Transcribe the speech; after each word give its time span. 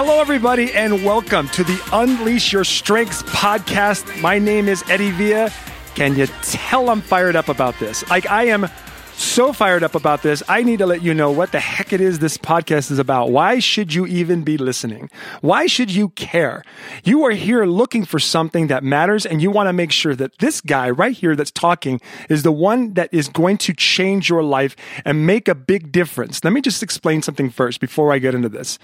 Hello, 0.00 0.20
everybody, 0.20 0.72
and 0.74 1.04
welcome 1.04 1.48
to 1.48 1.64
the 1.64 1.76
Unleash 1.92 2.52
Your 2.52 2.62
Strengths 2.62 3.24
podcast. 3.24 4.20
My 4.20 4.38
name 4.38 4.68
is 4.68 4.84
Eddie 4.88 5.10
Villa. 5.10 5.50
Can 5.96 6.14
you 6.14 6.28
tell 6.40 6.88
I'm 6.88 7.00
fired 7.00 7.34
up 7.34 7.48
about 7.48 7.76
this? 7.80 8.08
Like, 8.08 8.30
I 8.30 8.44
am 8.44 8.68
so 9.14 9.52
fired 9.52 9.82
up 9.82 9.96
about 9.96 10.22
this. 10.22 10.40
I 10.48 10.62
need 10.62 10.78
to 10.78 10.86
let 10.86 11.02
you 11.02 11.14
know 11.14 11.32
what 11.32 11.50
the 11.50 11.58
heck 11.58 11.92
it 11.92 12.00
is 12.00 12.20
this 12.20 12.38
podcast 12.38 12.92
is 12.92 13.00
about. 13.00 13.32
Why 13.32 13.58
should 13.58 13.92
you 13.92 14.06
even 14.06 14.44
be 14.44 14.56
listening? 14.56 15.10
Why 15.40 15.66
should 15.66 15.90
you 15.90 16.10
care? 16.10 16.62
You 17.02 17.24
are 17.24 17.32
here 17.32 17.64
looking 17.64 18.04
for 18.04 18.20
something 18.20 18.68
that 18.68 18.84
matters, 18.84 19.26
and 19.26 19.42
you 19.42 19.50
want 19.50 19.66
to 19.66 19.72
make 19.72 19.90
sure 19.90 20.14
that 20.14 20.38
this 20.38 20.60
guy 20.60 20.90
right 20.90 21.16
here 21.16 21.34
that's 21.34 21.50
talking 21.50 22.00
is 22.28 22.44
the 22.44 22.52
one 22.52 22.94
that 22.94 23.12
is 23.12 23.28
going 23.28 23.58
to 23.58 23.72
change 23.72 24.30
your 24.30 24.44
life 24.44 24.76
and 25.04 25.26
make 25.26 25.48
a 25.48 25.56
big 25.56 25.90
difference. 25.90 26.44
Let 26.44 26.52
me 26.52 26.60
just 26.60 26.84
explain 26.84 27.20
something 27.20 27.50
first 27.50 27.80
before 27.80 28.12
I 28.12 28.20
get 28.20 28.36
into 28.36 28.48
this. 28.48 28.78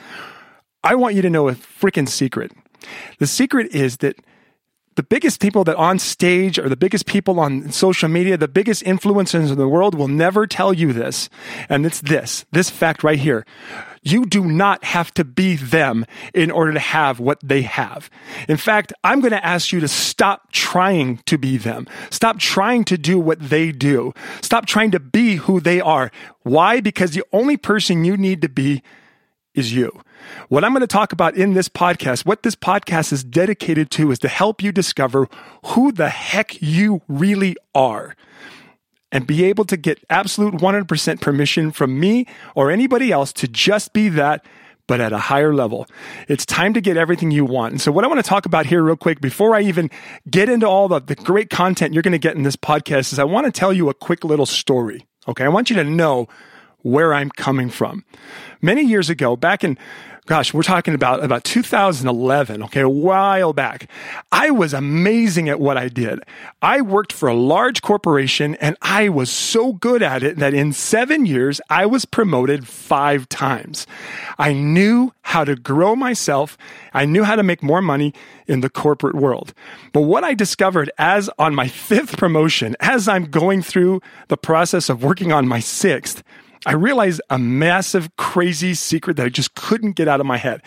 I 0.85 0.95
want 0.95 1.15
you 1.15 1.23
to 1.23 1.31
know 1.31 1.49
a 1.49 1.55
freaking 1.55 2.09
secret. 2.09 2.53
The 3.19 3.27
secret 3.27 3.75
is 3.75 3.97
that 3.99 4.17
the 4.97 5.03
biggest 5.03 5.41
people 5.41 5.65
that 5.65 5.77
on 5.77 5.99
stage 5.99 6.59
or 6.59 6.69
the 6.69 6.77
biggest 6.77 7.07
people 7.07 7.41
on 7.41 7.73
social 7.73 8.09
media, 8.09 8.37
the 8.37 8.47
biggest 8.47 8.85
influencers 8.85 9.51
in 9.51 9.57
the 9.57 9.67
world 9.67 9.95
will 9.95 10.09
never 10.09 10.47
tell 10.47 10.73
you 10.73 10.93
this. 10.93 11.29
And 11.69 11.85
it's 11.85 12.01
this, 12.03 12.45
this 12.53 12.71
fact 12.71 13.03
right 13.03 13.19
here. 13.19 13.45
You 14.03 14.27
do 14.27 14.45
not 14.45 14.85
have 14.85 15.13
to 15.15 15.25
be 15.25 15.57
them 15.57 16.05
in 16.35 16.51
order 16.51 16.75
to 16.75 16.79
have 16.79 17.19
what 17.19 17.41
they 17.43 17.63
have. 17.63 18.11
In 18.47 18.59
fact, 18.59 18.93
I'm 19.03 19.21
going 19.21 19.33
to 19.33 19.45
ask 19.45 19.73
you 19.73 19.81
to 19.81 19.89
stop 19.89 20.53
trying 20.53 21.17
to 21.27 21.39
be 21.39 21.57
them. 21.57 21.89
Stop 22.11 22.39
trying 22.39 22.85
to 22.85 22.99
do 22.99 23.19
what 23.19 23.41
they 23.41 23.73
do. 23.73 24.13
Stop 24.43 24.67
trying 24.67 24.91
to 24.91 25.01
be 25.01 25.37
who 25.37 25.59
they 25.59 25.81
are. 25.81 26.13
Why? 26.43 26.83
Because 26.83 27.13
the 27.13 27.25
only 27.33 27.57
person 27.57 28.05
you 28.05 28.19
need 28.19 28.43
to 28.43 28.51
be 28.51 28.83
is 29.55 29.73
you. 29.73 30.01
What 30.49 30.65
I'm 30.65 30.73
going 30.73 30.81
to 30.81 30.87
talk 30.87 31.13
about 31.13 31.37
in 31.37 31.55
this 31.55 31.69
podcast, 31.69 32.27
what 32.27 32.43
this 32.43 32.57
podcast 32.57 33.13
is 33.13 33.23
dedicated 33.25 33.91
to 33.93 34.11
is 34.11 34.19
to 34.21 34.29
help 34.29 34.63
you 34.63 34.73
discover 34.73 35.29
who 35.67 35.93
the 35.93 36.09
heck 36.09 36.61
you 36.61 37.03
really 37.09 37.57
are 37.75 38.17
and 39.13 39.27
be 39.27 39.45
able 39.45 39.65
to 39.67 39.77
get 39.77 40.05
absolute 40.11 40.55
100% 40.55 41.21
permission 41.21 41.71
from 41.71 41.99
me 41.99 42.27
or 42.55 42.71
anybody 42.71 43.13
else 43.13 43.33
to 43.33 43.49
just 43.49 43.93
be 43.93 44.09
that 44.09 44.45
but 44.87 45.01
at 45.01 45.13
a 45.13 45.19
higher 45.19 45.55
level. 45.55 45.87
It's 46.29 46.45
time 46.45 46.75
to 46.75 46.81
get 46.81 46.97
everything 46.97 47.31
you 47.31 47.45
want. 47.45 47.73
And 47.73 47.81
so, 47.81 47.91
what 47.91 48.05
I 48.05 48.09
want 48.09 48.23
to 48.23 48.29
talk 48.29 48.45
about 48.45 48.67
here, 48.67 48.83
real 48.83 48.97
quick, 48.97 49.21
before 49.21 49.55
I 49.55 49.63
even 49.63 49.91
get 50.29 50.51
into 50.51 50.67
all 50.67 50.89
the, 50.89 51.01
the 51.01 51.15
great 51.15 51.49
content 51.49 51.95
you're 51.95 52.03
going 52.03 52.13
to 52.13 52.19
get 52.19 52.37
in 52.37 52.43
this 52.43 52.57
podcast, 52.57 53.13
is 53.13 53.19
I 53.19 53.25
want 53.25 53.47
to 53.47 53.53
tell 53.53 53.73
you 53.73 53.89
a 53.89 53.95
quick 53.95 54.25
little 54.25 54.45
story. 54.45 55.07
Okay. 55.27 55.45
I 55.45 55.49
want 55.49 55.71
you 55.71 55.77
to 55.77 55.85
know 55.85 56.29
where 56.85 57.13
I'm 57.13 57.31
coming 57.31 57.71
from. 57.71 58.05
Many 58.63 58.83
years 58.83 59.11
ago, 59.11 59.37
back 59.37 59.65
in 59.65 59.77
gosh, 60.27 60.55
we're 60.55 60.63
talking 60.63 60.95
about 60.95 61.23
about 61.23 61.45
2011, 61.45 62.63
okay, 62.63 62.81
a 62.81 62.89
while 62.89 63.53
back. 63.53 63.91
I 64.33 64.51
was 64.51 64.73
amazing 64.73 65.51
at 65.51 65.61
what 65.61 65.77
I 65.77 65.89
did. 65.89 66.21
I 66.63 66.81
worked 66.81 67.13
for 67.13 67.29
a 67.29 67.35
large 67.35 67.83
corporation 67.83 68.55
and 68.57 68.77
I 68.81 69.11
was 69.11 69.31
so 69.31 69.75
good 69.75 70.03
at 70.03 70.23
it 70.23 70.39
that 70.39 70.55
in 70.55 70.73
7 70.73 71.27
years 71.27 71.61
I 71.69 71.85
was 71.85 72.07
promoted 72.07 72.67
5 72.67 73.29
times. 73.29 73.87
I 74.39 74.55
knew 74.55 75.13
how 75.23 75.45
to 75.45 75.57
grow 75.57 75.95
myself. 75.95 76.57
I 76.95 77.05
knew 77.05 77.25
how 77.25 77.37
to 77.37 77.43
make 77.43 77.63
more 77.63 77.83
money 77.83 78.15
in 78.47 78.61
the 78.61 78.71
corporate 78.71 79.15
world. 79.15 79.53
But 79.93 80.03
what 80.03 80.25
I 80.25 80.33
discovered 80.33 80.91
as 80.97 81.29
on 81.39 81.55
my 81.55 81.67
5th 81.91 82.17
promotion, 82.17 82.77
as 82.81 83.09
I'm 83.09 83.27
going 83.27 83.61
through 83.61 84.01
the 84.29 84.39
process 84.39 84.89
of 84.89 85.03
working 85.03 85.33
on 85.33 85.47
my 85.47 85.59
6th, 85.59 86.23
I 86.67 86.73
realized 86.73 87.21
a 87.29 87.39
massive, 87.39 88.17
crazy 88.17 88.75
secret 88.75 89.17
that 89.19 89.27
I 89.27 89.29
just 89.29 89.55
couldn't 89.55 89.93
get 89.93 90.09
out 90.09 90.21
of 90.21 90.27
my 90.27 90.39
head. 90.39 90.63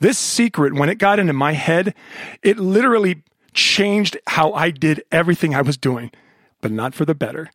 This 0.00 0.18
secret, 0.18 0.74
when 0.74 0.88
it 0.88 0.98
got 0.98 1.18
into 1.18 1.32
my 1.32 1.52
head, 1.52 1.94
it 2.42 2.58
literally 2.58 3.22
changed 3.54 4.16
how 4.26 4.52
I 4.52 4.70
did 4.70 5.04
everything 5.12 5.54
I 5.54 5.62
was 5.62 5.76
doing, 5.76 6.10
but 6.60 6.72
not 6.72 6.94
for 6.94 7.04
the 7.04 7.14
better. 7.14 7.50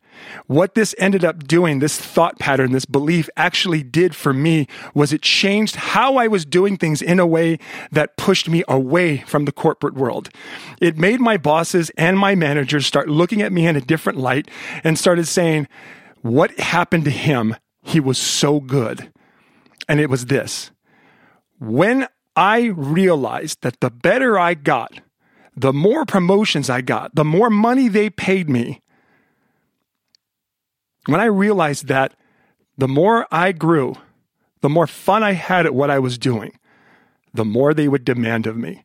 What 0.46 0.74
this 0.74 0.94
ended 0.98 1.22
up 1.22 1.46
doing, 1.46 1.78
this 1.78 1.98
thought 1.98 2.38
pattern, 2.38 2.72
this 2.72 2.86
belief 2.86 3.28
actually 3.36 3.82
did 3.82 4.16
for 4.16 4.32
me 4.32 4.66
was 4.94 5.12
it 5.12 5.20
changed 5.20 5.76
how 5.76 6.16
I 6.16 6.28
was 6.28 6.46
doing 6.46 6.78
things 6.78 7.02
in 7.02 7.20
a 7.20 7.26
way 7.26 7.58
that 7.90 8.16
pushed 8.16 8.48
me 8.48 8.64
away 8.68 9.18
from 9.18 9.44
the 9.44 9.52
corporate 9.52 9.94
world. 9.94 10.30
It 10.80 10.96
made 10.96 11.20
my 11.20 11.36
bosses 11.36 11.90
and 11.98 12.18
my 12.18 12.34
managers 12.34 12.86
start 12.86 13.08
looking 13.08 13.42
at 13.42 13.52
me 13.52 13.66
in 13.66 13.76
a 13.76 13.80
different 13.80 14.18
light 14.18 14.50
and 14.82 14.98
started 14.98 15.28
saying, 15.28 15.68
what 16.22 16.58
happened 16.58 17.04
to 17.04 17.10
him 17.10 17.56
he 17.82 18.00
was 18.00 18.18
so 18.18 18.60
good. 18.60 19.12
And 19.88 20.00
it 20.00 20.08
was 20.08 20.26
this 20.26 20.70
when 21.58 22.08
I 22.34 22.64
realized 22.74 23.62
that 23.62 23.80
the 23.80 23.90
better 23.90 24.38
I 24.38 24.54
got, 24.54 25.00
the 25.56 25.72
more 25.72 26.04
promotions 26.04 26.70
I 26.70 26.80
got, 26.80 27.14
the 27.14 27.24
more 27.24 27.50
money 27.50 27.88
they 27.88 28.10
paid 28.10 28.48
me, 28.48 28.80
when 31.06 31.20
I 31.20 31.26
realized 31.26 31.88
that 31.88 32.14
the 32.78 32.88
more 32.88 33.26
I 33.30 33.52
grew, 33.52 33.96
the 34.60 34.68
more 34.68 34.86
fun 34.86 35.22
I 35.22 35.32
had 35.32 35.66
at 35.66 35.74
what 35.74 35.90
I 35.90 35.98
was 35.98 36.16
doing, 36.16 36.58
the 37.34 37.44
more 37.44 37.74
they 37.74 37.88
would 37.88 38.04
demand 38.04 38.46
of 38.46 38.56
me. 38.56 38.84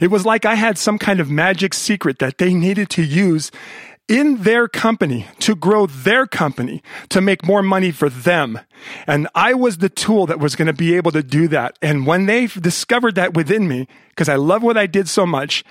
It 0.00 0.10
was 0.10 0.24
like 0.24 0.44
I 0.44 0.54
had 0.54 0.78
some 0.78 0.98
kind 0.98 1.20
of 1.20 1.30
magic 1.30 1.74
secret 1.74 2.20
that 2.20 2.38
they 2.38 2.54
needed 2.54 2.88
to 2.90 3.02
use 3.02 3.50
in 4.08 4.42
their 4.42 4.66
company 4.66 5.26
to 5.40 5.54
grow 5.54 5.86
their 5.86 6.26
company 6.26 6.82
to 7.10 7.20
make 7.20 7.44
more 7.44 7.62
money 7.62 7.90
for 7.90 8.08
them. 8.08 8.58
And 9.06 9.28
I 9.34 9.54
was 9.54 9.78
the 9.78 9.90
tool 9.90 10.26
that 10.26 10.40
was 10.40 10.56
going 10.56 10.66
to 10.66 10.72
be 10.72 10.94
able 10.94 11.12
to 11.12 11.22
do 11.22 11.46
that. 11.48 11.78
And 11.82 12.06
when 12.06 12.26
they 12.26 12.46
discovered 12.46 13.14
that 13.16 13.34
within 13.34 13.68
me, 13.68 13.86
because 14.08 14.28
I 14.28 14.36
love 14.36 14.62
what 14.62 14.78
I 14.78 14.86
did 14.86 15.08
so 15.08 15.26
much, 15.26 15.62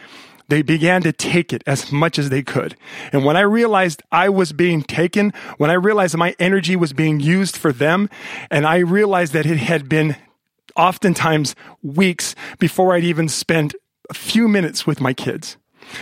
they 0.49 0.61
began 0.61 1.01
to 1.01 1.11
take 1.11 1.51
it 1.51 1.63
as 1.67 1.91
much 1.91 2.17
as 2.17 2.29
they 2.29 2.41
could. 2.41 2.75
And 3.11 3.25
when 3.25 3.35
I 3.35 3.41
realized 3.41 4.03
I 4.11 4.29
was 4.29 4.53
being 4.53 4.81
taken, 4.81 5.33
when 5.57 5.69
I 5.69 5.73
realized 5.73 6.15
my 6.15 6.35
energy 6.39 6.75
was 6.75 6.93
being 6.93 7.19
used 7.19 7.57
for 7.57 7.73
them, 7.73 8.09
and 8.49 8.65
I 8.65 8.77
realized 8.77 9.33
that 9.33 9.45
it 9.45 9.57
had 9.57 9.89
been 9.89 10.15
oftentimes 10.75 11.55
weeks 11.81 12.35
before 12.59 12.93
I'd 12.93 13.03
even 13.03 13.27
spent 13.27 13.75
a 14.09 14.13
few 14.13 14.47
minutes 14.47 14.87
with 14.87 15.01
my 15.01 15.13
kids. 15.13 15.57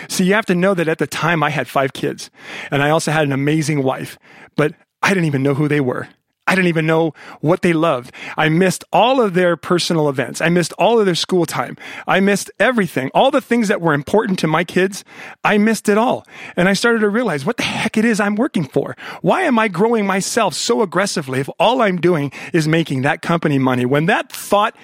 See, 0.08 0.26
you 0.26 0.34
have 0.34 0.46
to 0.48 0.56
know 0.56 0.74
that 0.74 0.88
at 0.88 0.98
the 0.98 1.08
time 1.08 1.44
I 1.44 1.50
had 1.50 1.68
five 1.68 1.94
kids 1.94 2.30
and 2.72 2.82
I 2.82 2.90
also 2.90 3.12
had 3.12 3.26
an 3.26 3.32
amazing 3.32 3.84
wife, 3.84 4.18
but 4.56 4.74
I 5.02 5.10
didn't 5.10 5.26
even 5.26 5.44
know 5.44 5.54
who 5.54 5.68
they 5.68 5.82
were. 5.82 6.08
I 6.48 6.54
didn't 6.54 6.68
even 6.68 6.86
know 6.86 7.14
what 7.42 7.64
they 7.64 7.74
loved. 7.74 8.12
I 8.38 8.50
missed 8.50 8.84
all 8.94 9.20
of 9.20 9.34
their 9.34 9.58
personal 9.58 10.10
events. 10.10 10.42
I 10.42 10.50
missed 10.50 10.74
all 10.74 11.00
of 11.00 11.08
their 11.08 11.16
school 11.16 11.48
time. 11.48 11.76
I 12.06 12.20
missed 12.20 12.52
everything. 12.60 13.10
All 13.16 13.32
the 13.32 13.42
things 13.42 13.68
that 13.68 13.82
were 13.82 13.94
important 13.96 14.38
to 14.40 14.48
my 14.48 14.64
kids, 14.64 15.04
I 15.44 15.58
missed 15.58 15.90
it 15.90 15.98
all. 15.98 16.26
And 16.56 16.70
I 16.70 16.74
started 16.74 17.00
to 17.00 17.10
realize 17.10 17.46
what 17.46 17.58
the 17.58 17.64
heck 17.64 17.98
it 17.98 18.06
is 18.06 18.20
I'm 18.20 18.36
working 18.36 18.64
for. 18.64 18.96
Why 19.22 19.42
am 19.42 19.58
I 19.58 19.68
growing 19.68 20.06
myself 20.06 20.54
so 20.54 20.84
aggressively 20.84 21.40
if 21.40 21.50
all 21.60 21.82
I'm 21.82 22.00
doing 22.00 22.32
is 22.54 22.68
making 22.68 23.02
that 23.02 23.24
company 23.24 23.58
money? 23.58 23.86
When 23.86 24.06
that 24.06 24.32
thought 24.32 24.76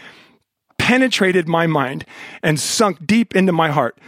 penetrated 0.80 1.48
my 1.48 1.68
mind 1.68 2.06
and 2.42 2.60
sunk 2.60 3.06
deep 3.06 3.36
into 3.36 3.52
my 3.52 3.70
heart, 3.70 4.00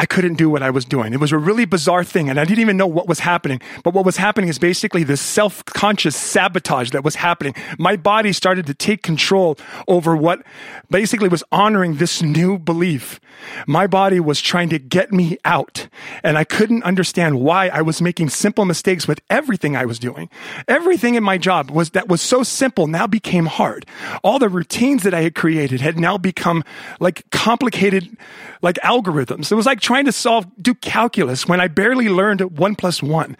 I 0.00 0.06
couldn't 0.06 0.36
do 0.36 0.48
what 0.48 0.62
I 0.62 0.70
was 0.70 0.86
doing. 0.86 1.12
It 1.12 1.20
was 1.20 1.30
a 1.30 1.36
really 1.36 1.66
bizarre 1.66 2.04
thing, 2.04 2.30
and 2.30 2.40
I 2.40 2.46
didn't 2.46 2.62
even 2.62 2.78
know 2.78 2.86
what 2.86 3.06
was 3.06 3.18
happening. 3.18 3.60
But 3.84 3.92
what 3.92 4.06
was 4.06 4.16
happening 4.16 4.48
is 4.48 4.58
basically 4.58 5.04
this 5.04 5.20
self 5.20 5.62
conscious 5.66 6.16
sabotage 6.16 6.92
that 6.92 7.04
was 7.04 7.16
happening. 7.16 7.54
My 7.78 7.96
body 7.96 8.32
started 8.32 8.64
to 8.68 8.72
take 8.72 9.02
control 9.02 9.58
over 9.88 10.16
what 10.16 10.42
basically 10.90 11.28
was 11.28 11.44
honoring 11.52 11.96
this 11.96 12.22
new 12.22 12.58
belief. 12.58 13.20
My 13.66 13.86
body 13.86 14.20
was 14.20 14.40
trying 14.40 14.70
to 14.70 14.78
get 14.78 15.12
me 15.12 15.36
out, 15.44 15.86
and 16.22 16.38
I 16.38 16.44
couldn't 16.44 16.82
understand 16.82 17.38
why 17.40 17.68
I 17.68 17.82
was 17.82 18.00
making 18.00 18.30
simple 18.30 18.64
mistakes 18.64 19.06
with 19.06 19.20
everything 19.28 19.76
I 19.76 19.84
was 19.84 19.98
doing. 19.98 20.30
Everything 20.66 21.14
in 21.14 21.22
my 21.22 21.36
job 21.36 21.70
was 21.70 21.90
that 21.90 22.08
was 22.08 22.22
so 22.22 22.42
simple 22.42 22.86
now 22.86 23.06
became 23.06 23.44
hard. 23.44 23.84
All 24.22 24.38
the 24.38 24.48
routines 24.48 25.02
that 25.02 25.12
I 25.12 25.20
had 25.20 25.34
created 25.34 25.82
had 25.82 25.98
now 25.98 26.16
become 26.16 26.64
like 27.00 27.28
complicated, 27.32 28.16
like 28.62 28.76
algorithms. 28.76 29.52
It 29.52 29.56
was 29.56 29.66
like 29.66 29.80
trying 29.90 30.04
to 30.04 30.12
solve, 30.12 30.46
do 30.62 30.72
calculus 30.72 31.48
when 31.48 31.60
I 31.60 31.66
barely 31.66 32.08
learned 32.08 32.56
one 32.56 32.76
plus 32.76 33.02
one. 33.02 33.36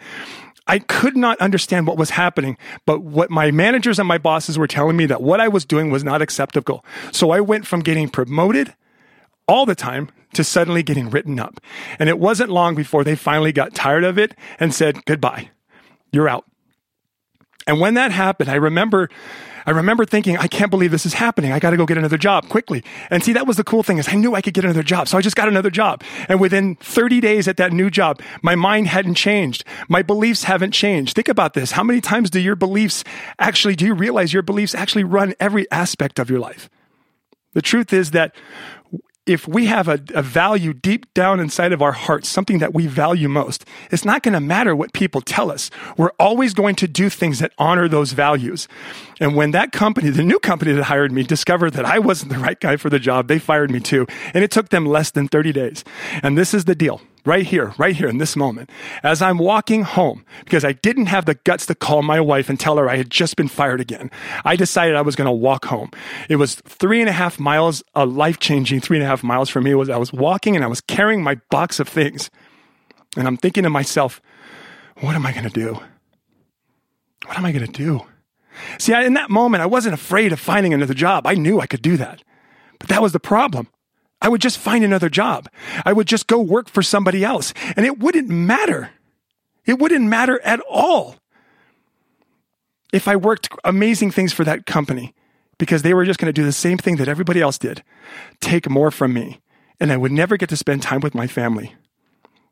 I 0.67 0.79
could 0.79 1.15
not 1.15 1.39
understand 1.39 1.87
what 1.87 1.95
was 1.97 2.09
happening, 2.09 2.57
but 2.85 3.03
what 3.03 3.29
my 3.29 3.51
managers 3.51 3.99
and 3.99 4.07
my 4.07 4.17
bosses 4.17 4.59
were 4.59 4.67
telling 4.67 4.97
me 4.97 5.05
that 5.05 5.21
what 5.21 5.39
I 5.39 5.47
was 5.47 5.63
doing 5.63 5.91
was 5.91 6.03
not 6.03 6.21
acceptable. 6.21 6.83
So 7.13 7.31
I 7.31 7.39
went 7.39 7.65
from 7.65 7.79
getting 7.79 8.09
promoted 8.09 8.75
all 9.47 9.65
the 9.65 9.75
time 9.75 10.09
to 10.33 10.43
suddenly 10.43 10.83
getting 10.83 11.09
written 11.09 11.39
up. 11.39 11.61
And 11.99 12.09
it 12.09 12.19
wasn't 12.19 12.49
long 12.49 12.75
before 12.75 13.05
they 13.05 13.15
finally 13.15 13.53
got 13.53 13.73
tired 13.73 14.03
of 14.03 14.17
it 14.17 14.35
and 14.59 14.73
said, 14.73 15.05
goodbye, 15.05 15.51
you're 16.11 16.27
out. 16.27 16.50
And 17.71 17.79
when 17.79 17.93
that 17.93 18.11
happened, 18.11 18.51
I 18.51 18.55
remember 18.55 19.09
I 19.65 19.71
remember 19.71 20.03
thinking, 20.03 20.35
I 20.37 20.47
can't 20.47 20.69
believe 20.69 20.91
this 20.91 21.05
is 21.05 21.13
happening. 21.13 21.53
I 21.53 21.59
got 21.59 21.69
to 21.69 21.77
go 21.77 21.85
get 21.85 21.97
another 21.97 22.17
job 22.17 22.49
quickly. 22.49 22.83
And 23.09 23.23
see, 23.23 23.31
that 23.31 23.47
was 23.47 23.55
the 23.55 23.63
cool 23.63 23.81
thing 23.81 23.97
is 23.97 24.09
I 24.09 24.15
knew 24.15 24.35
I 24.35 24.41
could 24.41 24.53
get 24.53 24.65
another 24.65 24.83
job. 24.83 25.07
So 25.07 25.17
I 25.17 25.21
just 25.21 25.37
got 25.37 25.47
another 25.47 25.69
job. 25.69 26.03
And 26.27 26.41
within 26.41 26.75
30 26.77 27.21
days 27.21 27.47
at 27.47 27.55
that 27.57 27.71
new 27.71 27.89
job, 27.89 28.19
my 28.41 28.55
mind 28.55 28.87
hadn't 28.87 29.15
changed. 29.15 29.63
My 29.87 30.01
beliefs 30.01 30.43
haven't 30.43 30.71
changed. 30.71 31.15
Think 31.15 31.29
about 31.29 31.53
this. 31.53 31.71
How 31.71 31.83
many 31.83 32.01
times 32.01 32.29
do 32.29 32.41
your 32.41 32.57
beliefs 32.57 33.05
actually, 33.39 33.77
do 33.77 33.85
you 33.85 33.93
realize 33.93 34.33
your 34.33 34.43
beliefs 34.43 34.75
actually 34.75 35.05
run 35.05 35.33
every 35.39 35.69
aspect 35.71 36.19
of 36.19 36.29
your 36.29 36.39
life? 36.39 36.69
The 37.53 37.61
truth 37.61 37.93
is 37.93 38.11
that 38.11 38.35
if 39.31 39.47
we 39.47 39.65
have 39.67 39.87
a, 39.87 39.99
a, 40.13 40.21
value 40.21 40.73
deep 40.73 41.11
down 41.13 41.39
inside 41.39 41.71
of 41.71 41.81
our 41.81 41.91
hearts, 41.91 42.27
something 42.27 42.59
that 42.59 42.73
we 42.73 42.87
value 42.87 43.29
most, 43.29 43.65
it's 43.89 44.05
not 44.05 44.23
going 44.23 44.33
to 44.33 44.39
matter 44.39 44.75
what 44.75 44.93
people 44.93 45.21
tell 45.21 45.49
us. 45.49 45.69
We're 45.97 46.11
always 46.19 46.53
going 46.53 46.75
to 46.75 46.87
do 46.87 47.09
things 47.09 47.39
that 47.39 47.53
honor 47.57 47.87
those 47.87 48.11
values. 48.11 48.67
And 49.19 49.35
when 49.35 49.51
that 49.51 49.71
company, 49.71 50.09
the 50.09 50.23
new 50.23 50.39
company 50.39 50.73
that 50.73 50.83
hired 50.83 51.11
me, 51.11 51.23
discovered 51.23 51.71
that 51.71 51.85
I 51.85 51.99
wasn't 51.99 52.31
the 52.31 52.39
right 52.39 52.59
guy 52.59 52.77
for 52.77 52.89
the 52.89 52.99
job, 52.99 53.27
they 53.27 53.39
fired 53.39 53.71
me 53.71 53.79
too. 53.79 54.05
And 54.33 54.43
it 54.43 54.51
took 54.51 54.69
them 54.69 54.85
less 54.85 55.11
than 55.11 55.27
30 55.27 55.51
days. 55.51 55.83
And 56.21 56.37
this 56.37 56.53
is 56.53 56.65
the 56.65 56.75
deal 56.75 57.01
right 57.25 57.45
here, 57.45 57.73
right 57.77 57.95
here 57.95 58.07
in 58.07 58.17
this 58.17 58.35
moment, 58.35 58.69
as 59.03 59.21
I'm 59.21 59.37
walking 59.37 59.83
home, 59.83 60.25
because 60.43 60.65
I 60.65 60.73
didn't 60.73 61.05
have 61.07 61.25
the 61.25 61.35
guts 61.35 61.65
to 61.67 61.75
call 61.75 62.01
my 62.01 62.19
wife 62.19 62.49
and 62.49 62.59
tell 62.59 62.77
her 62.77 62.89
I 62.89 62.97
had 62.97 63.09
just 63.09 63.35
been 63.35 63.47
fired 63.47 63.79
again, 63.79 64.09
I 64.45 64.55
decided 64.55 64.95
I 64.95 65.01
was 65.01 65.15
going 65.15 65.27
to 65.27 65.31
walk 65.31 65.65
home. 65.65 65.91
It 66.29 66.37
was 66.37 66.55
three 66.55 66.99
and 66.99 67.09
a 67.09 67.13
half 67.13 67.39
miles, 67.39 67.83
a 67.95 68.05
life 68.05 68.39
changing 68.39 68.81
three 68.81 68.97
and 68.97 69.03
a 69.03 69.07
half 69.07 69.23
miles 69.23 69.49
for 69.49 69.61
me 69.61 69.75
was 69.75 69.89
I 69.89 69.97
was 69.97 70.11
walking 70.11 70.55
and 70.55 70.65
I 70.65 70.67
was 70.67 70.81
carrying 70.81 71.23
my 71.23 71.35
box 71.49 71.79
of 71.79 71.87
things. 71.87 72.29
And 73.17 73.27
I'm 73.27 73.37
thinking 73.37 73.63
to 73.63 73.69
myself, 73.69 74.21
what 75.01 75.15
am 75.15 75.25
I 75.25 75.31
going 75.31 75.43
to 75.43 75.49
do? 75.49 75.79
What 77.25 77.37
am 77.37 77.45
I 77.45 77.51
going 77.51 77.65
to 77.65 77.71
do? 77.71 78.01
See, 78.77 78.93
I, 78.93 79.03
in 79.03 79.13
that 79.13 79.29
moment, 79.29 79.61
I 79.61 79.65
wasn't 79.65 79.93
afraid 79.93 80.33
of 80.33 80.39
finding 80.39 80.73
another 80.73 80.93
job. 80.93 81.27
I 81.27 81.35
knew 81.35 81.59
I 81.59 81.67
could 81.67 81.81
do 81.81 81.97
that. 81.97 82.23
But 82.79 82.89
that 82.89 83.01
was 83.01 83.13
the 83.13 83.19
problem. 83.19 83.67
I 84.21 84.29
would 84.29 84.41
just 84.41 84.57
find 84.57 84.83
another 84.83 85.09
job. 85.09 85.49
I 85.85 85.93
would 85.93 86.07
just 86.07 86.27
go 86.27 86.39
work 86.39 86.69
for 86.69 86.83
somebody 86.83 87.23
else. 87.23 87.53
And 87.75 87.85
it 87.85 87.99
wouldn't 87.99 88.29
matter. 88.29 88.91
It 89.65 89.79
wouldn't 89.79 90.05
matter 90.05 90.39
at 90.43 90.59
all 90.69 91.15
if 92.93 93.07
I 93.07 93.15
worked 93.15 93.49
amazing 93.63 94.11
things 94.11 94.33
for 94.33 94.43
that 94.43 94.65
company 94.65 95.13
because 95.57 95.81
they 95.81 95.93
were 95.93 96.05
just 96.05 96.19
going 96.19 96.27
to 96.27 96.33
do 96.33 96.43
the 96.43 96.51
same 96.51 96.77
thing 96.77 96.97
that 96.97 97.07
everybody 97.07 97.41
else 97.41 97.57
did 97.57 97.83
take 98.39 98.69
more 98.69 98.91
from 98.91 99.13
me. 99.13 99.39
And 99.79 99.91
I 99.91 99.97
would 99.97 100.11
never 100.11 100.37
get 100.37 100.49
to 100.49 100.57
spend 100.57 100.83
time 100.83 100.99
with 100.99 101.15
my 101.15 101.27
family. 101.27 101.75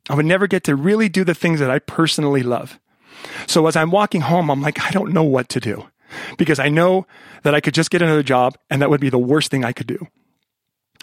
I 0.10 0.16
would 0.16 0.26
never 0.26 0.48
get 0.48 0.64
to 0.64 0.76
really 0.76 1.10
do 1.10 1.24
the 1.24 1.36
things 1.36 1.60
that 1.60 1.70
I 1.70 1.80
personally 1.80 2.42
love. 2.42 2.80
So 3.48 3.68
as 3.68 3.76
I'm 3.76 3.92
walking 3.92 4.22
home, 4.22 4.50
I'm 4.50 4.62
like, 4.62 4.80
I 4.82 4.92
don't 4.92 5.14
know 5.14 5.24
what 5.24 5.50
to 5.50 5.60
do 5.60 5.88
because 6.38 6.58
I 6.58 6.70
know 6.70 7.06
that 7.44 7.54
I 7.54 7.62
could 7.62 7.74
just 7.74 7.92
get 7.92 8.02
another 8.02 8.24
job 8.24 8.58
and 8.70 8.82
that 8.82 8.90
would 8.90 9.02
be 9.02 9.10
the 9.10 9.20
worst 9.20 9.52
thing 9.52 9.64
I 9.64 9.74
could 9.74 9.88
do. 9.88 10.08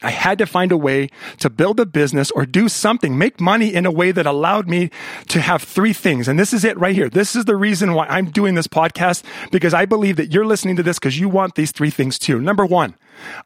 I 0.03 0.11
had 0.11 0.37
to 0.39 0.47
find 0.47 0.73
a 0.73 0.77
way 0.77 1.09
to 1.39 1.49
build 1.49 1.81
a 1.81 1.87
business 1.87 2.31
or 2.33 2.45
do 2.45 2.69
something, 2.69 3.17
make 3.17 3.41
money 3.41 3.73
in 3.73 3.87
a 3.87 3.91
way 3.91 4.13
that 4.13 4.27
allowed 4.27 4.69
me 4.69 4.91
to 5.29 5.41
have 5.41 5.63
three 5.63 5.95
things. 5.95 6.29
And 6.29 6.39
this 6.39 6.53
is 6.53 6.65
it 6.65 6.79
right 6.79 6.95
here. 6.95 7.09
This 7.09 7.35
is 7.35 7.47
the 7.47 7.57
reason 7.57 7.95
why 7.95 8.07
I'm 8.07 8.31
doing 8.31 8.57
this 8.57 8.67
podcast 8.67 9.25
because 9.51 9.73
I 9.73 9.87
believe 9.87 10.17
that 10.17 10.33
you're 10.33 10.45
listening 10.45 10.77
to 10.77 10.83
this 10.83 10.99
because 10.99 11.19
you 11.19 11.31
want 11.31 11.55
these 11.55 11.73
three 11.73 11.89
things 11.89 12.19
too. 12.19 12.41
Number 12.41 12.67
one, 12.67 12.95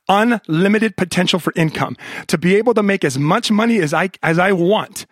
unlimited 0.08 0.96
potential 0.96 1.38
for 1.38 1.52
income 1.54 1.96
to 2.26 2.36
be 2.36 2.56
able 2.56 2.74
to 2.74 2.82
make 2.82 3.04
as 3.04 3.16
much 3.16 3.52
money 3.52 3.78
as 3.78 3.94
I, 3.94 4.10
as 4.20 4.40
I 4.40 4.50
want 4.50 5.06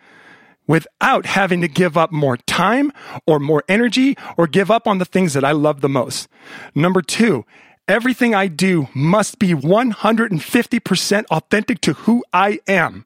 without 0.67 1.25
having 1.25 1.61
to 1.61 1.67
give 1.67 1.97
up 1.97 2.11
more 2.11 2.35
time 2.37 2.91
or 3.25 3.39
more 3.39 3.63
energy 3.69 4.17
or 4.37 4.45
give 4.45 4.69
up 4.69 4.87
on 4.87 4.97
the 4.97 5.05
things 5.05 5.33
that 5.33 5.45
I 5.45 5.51
love 5.51 5.79
the 5.79 5.89
most. 5.89 6.27
Number 6.75 7.01
two, 7.01 7.45
Everything 7.89 8.35
I 8.35 8.45
do 8.49 8.87
must 8.93 9.39
be 9.39 9.55
150% 9.55 11.25
authentic 11.31 11.81
to 11.81 11.93
who 11.93 12.23
I 12.31 12.59
am. 12.67 13.05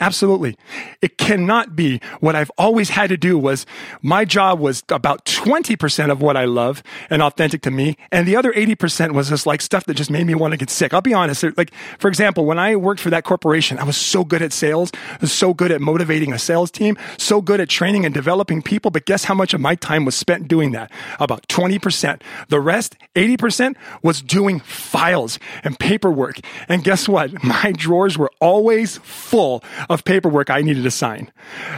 Absolutely. 0.00 0.56
It 1.02 1.18
cannot 1.18 1.76
be 1.76 2.00
what 2.20 2.34
I've 2.34 2.50
always 2.56 2.88
had 2.88 3.10
to 3.10 3.16
do 3.16 3.38
was 3.38 3.66
my 4.00 4.24
job 4.24 4.58
was 4.58 4.82
about 4.88 5.26
20% 5.26 6.10
of 6.10 6.20
what 6.22 6.36
I 6.36 6.46
love 6.46 6.82
and 7.10 7.22
authentic 7.22 7.62
to 7.62 7.70
me. 7.70 7.96
And 8.10 8.26
the 8.26 8.34
other 8.34 8.52
80% 8.52 9.12
was 9.12 9.28
just 9.28 9.46
like 9.46 9.60
stuff 9.60 9.84
that 9.84 9.94
just 9.94 10.10
made 10.10 10.26
me 10.26 10.34
want 10.34 10.52
to 10.52 10.56
get 10.56 10.70
sick. 10.70 10.94
I'll 10.94 11.02
be 11.02 11.12
honest. 11.14 11.44
Like, 11.56 11.72
for 11.98 12.08
example, 12.08 12.46
when 12.46 12.58
I 12.58 12.74
worked 12.74 13.00
for 13.00 13.10
that 13.10 13.24
corporation, 13.24 13.78
I 13.78 13.84
was 13.84 13.96
so 13.96 14.24
good 14.24 14.40
at 14.40 14.52
sales, 14.52 14.90
so 15.22 15.52
good 15.52 15.70
at 15.70 15.80
motivating 15.80 16.32
a 16.32 16.38
sales 16.38 16.70
team, 16.70 16.96
so 17.18 17.42
good 17.42 17.60
at 17.60 17.68
training 17.68 18.04
and 18.04 18.14
developing 18.14 18.62
people. 18.62 18.90
But 18.90 19.04
guess 19.04 19.24
how 19.24 19.34
much 19.34 19.52
of 19.52 19.60
my 19.60 19.74
time 19.74 20.04
was 20.04 20.16
spent 20.16 20.48
doing 20.48 20.72
that? 20.72 20.90
About 21.20 21.46
20%. 21.48 22.22
The 22.48 22.60
rest, 22.60 22.96
80% 23.14 23.76
was 24.02 24.22
doing 24.22 24.58
files 24.60 25.38
and 25.62 25.78
paperwork. 25.78 26.40
And 26.68 26.82
guess 26.82 27.08
what? 27.08 27.30
My 27.52 27.72
drawers 27.76 28.16
were 28.16 28.30
always 28.40 28.96
full 28.96 29.62
of 29.88 30.04
paperwork 30.04 30.50
I 30.50 30.60
needed 30.60 30.84
to 30.84 30.90
sign, 30.90 31.32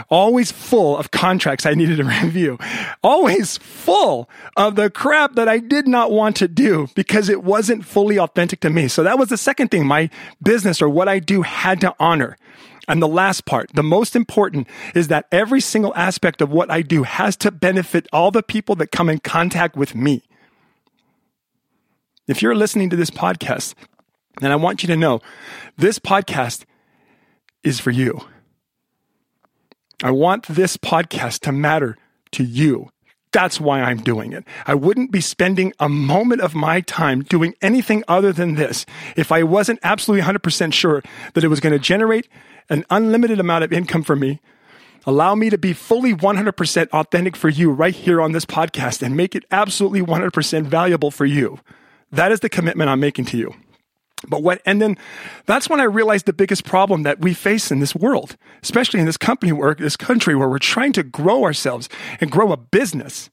always 0.08 0.52
full 0.52 0.96
of 0.96 1.10
contracts 1.10 1.66
I 1.66 1.74
needed 1.74 1.96
to 1.98 2.04
review, 2.22 2.58
always 3.02 3.58
full 3.58 4.28
of 4.56 4.76
the 4.76 4.90
crap 4.90 5.34
that 5.34 5.48
I 5.48 5.58
did 5.58 5.86
not 5.86 6.10
want 6.10 6.36
to 6.36 6.48
do 6.48 6.88
because 6.94 7.28
it 7.28 7.42
wasn't 7.44 7.84
fully 7.84 8.18
authentic 8.18 8.60
to 8.60 8.70
me. 8.70 8.88
So 8.88 9.02
that 9.02 9.18
was 9.18 9.28
the 9.28 9.36
second 9.36 9.70
thing 9.70 9.86
my 9.86 10.10
business 10.42 10.80
or 10.80 10.88
what 10.88 11.08
I 11.08 11.18
do 11.18 11.42
had 11.42 11.80
to 11.82 11.94
honor. 11.98 12.36
And 12.86 13.00
the 13.00 13.08
last 13.08 13.46
part, 13.46 13.70
the 13.74 13.82
most 13.82 14.14
important, 14.14 14.68
is 14.94 15.08
that 15.08 15.26
every 15.32 15.60
single 15.60 15.94
aspect 15.94 16.42
of 16.42 16.50
what 16.50 16.70
I 16.70 16.82
do 16.82 17.02
has 17.04 17.36
to 17.36 17.50
benefit 17.50 18.06
all 18.12 18.30
the 18.30 18.42
people 18.42 18.76
that 18.76 18.88
come 18.88 19.08
in 19.08 19.20
contact 19.20 19.76
with 19.76 19.94
me. 19.94 20.22
If 22.26 22.42
you're 22.42 22.54
listening 22.54 22.90
to 22.90 22.96
this 22.96 23.10
podcast, 23.10 23.74
then 24.40 24.50
I 24.50 24.56
want 24.56 24.82
you 24.82 24.86
to 24.88 24.96
know 24.96 25.20
this 25.76 25.98
podcast 25.98 26.64
is 27.64 27.80
for 27.80 27.90
you. 27.90 28.20
I 30.02 30.10
want 30.10 30.46
this 30.46 30.76
podcast 30.76 31.40
to 31.40 31.52
matter 31.52 31.96
to 32.32 32.44
you. 32.44 32.90
That's 33.32 33.60
why 33.60 33.80
I'm 33.80 33.98
doing 33.98 34.32
it. 34.32 34.44
I 34.66 34.74
wouldn't 34.74 35.10
be 35.10 35.20
spending 35.20 35.72
a 35.80 35.88
moment 35.88 36.40
of 36.40 36.54
my 36.54 36.80
time 36.82 37.22
doing 37.22 37.54
anything 37.60 38.04
other 38.06 38.32
than 38.32 38.54
this 38.54 38.86
if 39.16 39.32
I 39.32 39.42
wasn't 39.42 39.80
absolutely 39.82 40.24
100% 40.24 40.72
sure 40.72 41.02
that 41.32 41.42
it 41.42 41.48
was 41.48 41.58
going 41.58 41.72
to 41.72 41.78
generate 41.80 42.28
an 42.68 42.84
unlimited 42.90 43.40
amount 43.40 43.64
of 43.64 43.72
income 43.72 44.04
for 44.04 44.14
me, 44.14 44.40
allow 45.04 45.34
me 45.34 45.50
to 45.50 45.58
be 45.58 45.72
fully 45.72 46.14
100% 46.14 46.88
authentic 46.90 47.34
for 47.34 47.48
you 47.48 47.70
right 47.70 47.94
here 47.94 48.20
on 48.20 48.32
this 48.32 48.46
podcast, 48.46 49.02
and 49.02 49.16
make 49.16 49.34
it 49.34 49.44
absolutely 49.50 50.00
100% 50.00 50.62
valuable 50.62 51.10
for 51.10 51.24
you. 51.24 51.58
That 52.12 52.30
is 52.30 52.40
the 52.40 52.48
commitment 52.48 52.88
I'm 52.88 53.00
making 53.00 53.24
to 53.26 53.36
you. 53.36 53.54
But 54.28 54.42
what, 54.42 54.60
and 54.66 54.80
then 54.80 54.96
that's 55.46 55.68
when 55.68 55.80
I 55.80 55.84
realized 55.84 56.26
the 56.26 56.32
biggest 56.32 56.64
problem 56.64 57.02
that 57.02 57.20
we 57.20 57.34
face 57.34 57.70
in 57.70 57.80
this 57.80 57.94
world, 57.94 58.36
especially 58.62 59.00
in 59.00 59.06
this 59.06 59.16
company 59.16 59.52
work, 59.52 59.78
this 59.78 59.96
country 59.96 60.34
where 60.34 60.48
we're 60.48 60.58
trying 60.58 60.92
to 60.94 61.02
grow 61.02 61.44
ourselves 61.44 61.88
and 62.20 62.30
grow 62.30 62.52
a 62.52 62.56
business. 62.56 63.30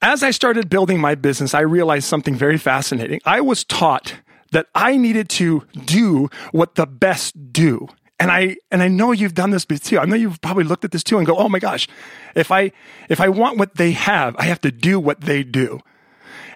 As 0.00 0.22
I 0.22 0.32
started 0.32 0.68
building 0.68 1.00
my 1.00 1.14
business, 1.14 1.54
I 1.54 1.60
realized 1.60 2.06
something 2.06 2.34
very 2.34 2.58
fascinating. 2.58 3.20
I 3.24 3.40
was 3.40 3.64
taught 3.64 4.14
that 4.50 4.66
I 4.74 4.96
needed 4.96 5.28
to 5.30 5.66
do 5.84 6.28
what 6.50 6.74
the 6.74 6.86
best 6.86 7.52
do. 7.52 7.88
And 8.18 8.30
I, 8.30 8.56
and 8.70 8.82
I 8.82 8.88
know 8.88 9.10
you've 9.10 9.34
done 9.34 9.50
this 9.50 9.64
too. 9.64 9.98
I 9.98 10.04
know 10.04 10.14
you've 10.14 10.40
probably 10.40 10.64
looked 10.64 10.84
at 10.84 10.92
this 10.92 11.02
too 11.02 11.18
and 11.18 11.26
go, 11.26 11.36
Oh 11.36 11.48
my 11.48 11.58
gosh, 11.58 11.88
if 12.36 12.52
I, 12.52 12.70
if 13.08 13.20
I 13.20 13.28
want 13.28 13.58
what 13.58 13.74
they 13.76 13.92
have, 13.92 14.36
I 14.38 14.44
have 14.44 14.60
to 14.60 14.70
do 14.70 15.00
what 15.00 15.22
they 15.22 15.42
do. 15.42 15.80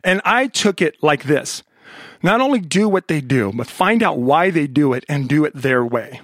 And 0.04 0.20
I 0.24 0.46
took 0.46 0.80
it 0.80 1.02
like 1.02 1.24
this. 1.24 1.64
Not 2.22 2.40
only 2.40 2.60
do 2.60 2.88
what 2.88 3.08
they 3.08 3.20
do, 3.20 3.52
but 3.54 3.66
find 3.66 4.02
out 4.02 4.18
why 4.18 4.50
they 4.50 4.66
do 4.66 4.92
it 4.92 5.04
and 5.08 5.28
do 5.28 5.44
it 5.44 5.54
their 5.54 5.84
way. 5.84 6.20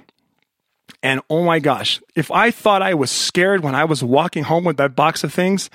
And 1.02 1.20
oh 1.28 1.44
my 1.44 1.58
gosh, 1.58 2.00
if 2.14 2.30
I 2.30 2.50
thought 2.50 2.80
I 2.80 2.94
was 2.94 3.10
scared 3.10 3.64
when 3.64 3.74
I 3.74 3.84
was 3.84 4.04
walking 4.04 4.44
home 4.44 4.64
with 4.64 4.76
that 4.76 4.94
box 4.94 5.24
of 5.24 5.32
things, 5.34 5.68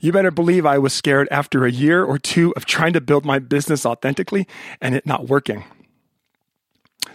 you 0.00 0.12
better 0.12 0.30
believe 0.30 0.64
I 0.64 0.78
was 0.78 0.92
scared 0.94 1.28
after 1.30 1.64
a 1.64 1.70
year 1.70 2.02
or 2.02 2.18
two 2.18 2.54
of 2.56 2.64
trying 2.64 2.94
to 2.94 3.00
build 3.00 3.24
my 3.24 3.38
business 3.38 3.84
authentically 3.84 4.48
and 4.80 4.94
it 4.94 5.06
not 5.06 5.28
working. 5.28 5.64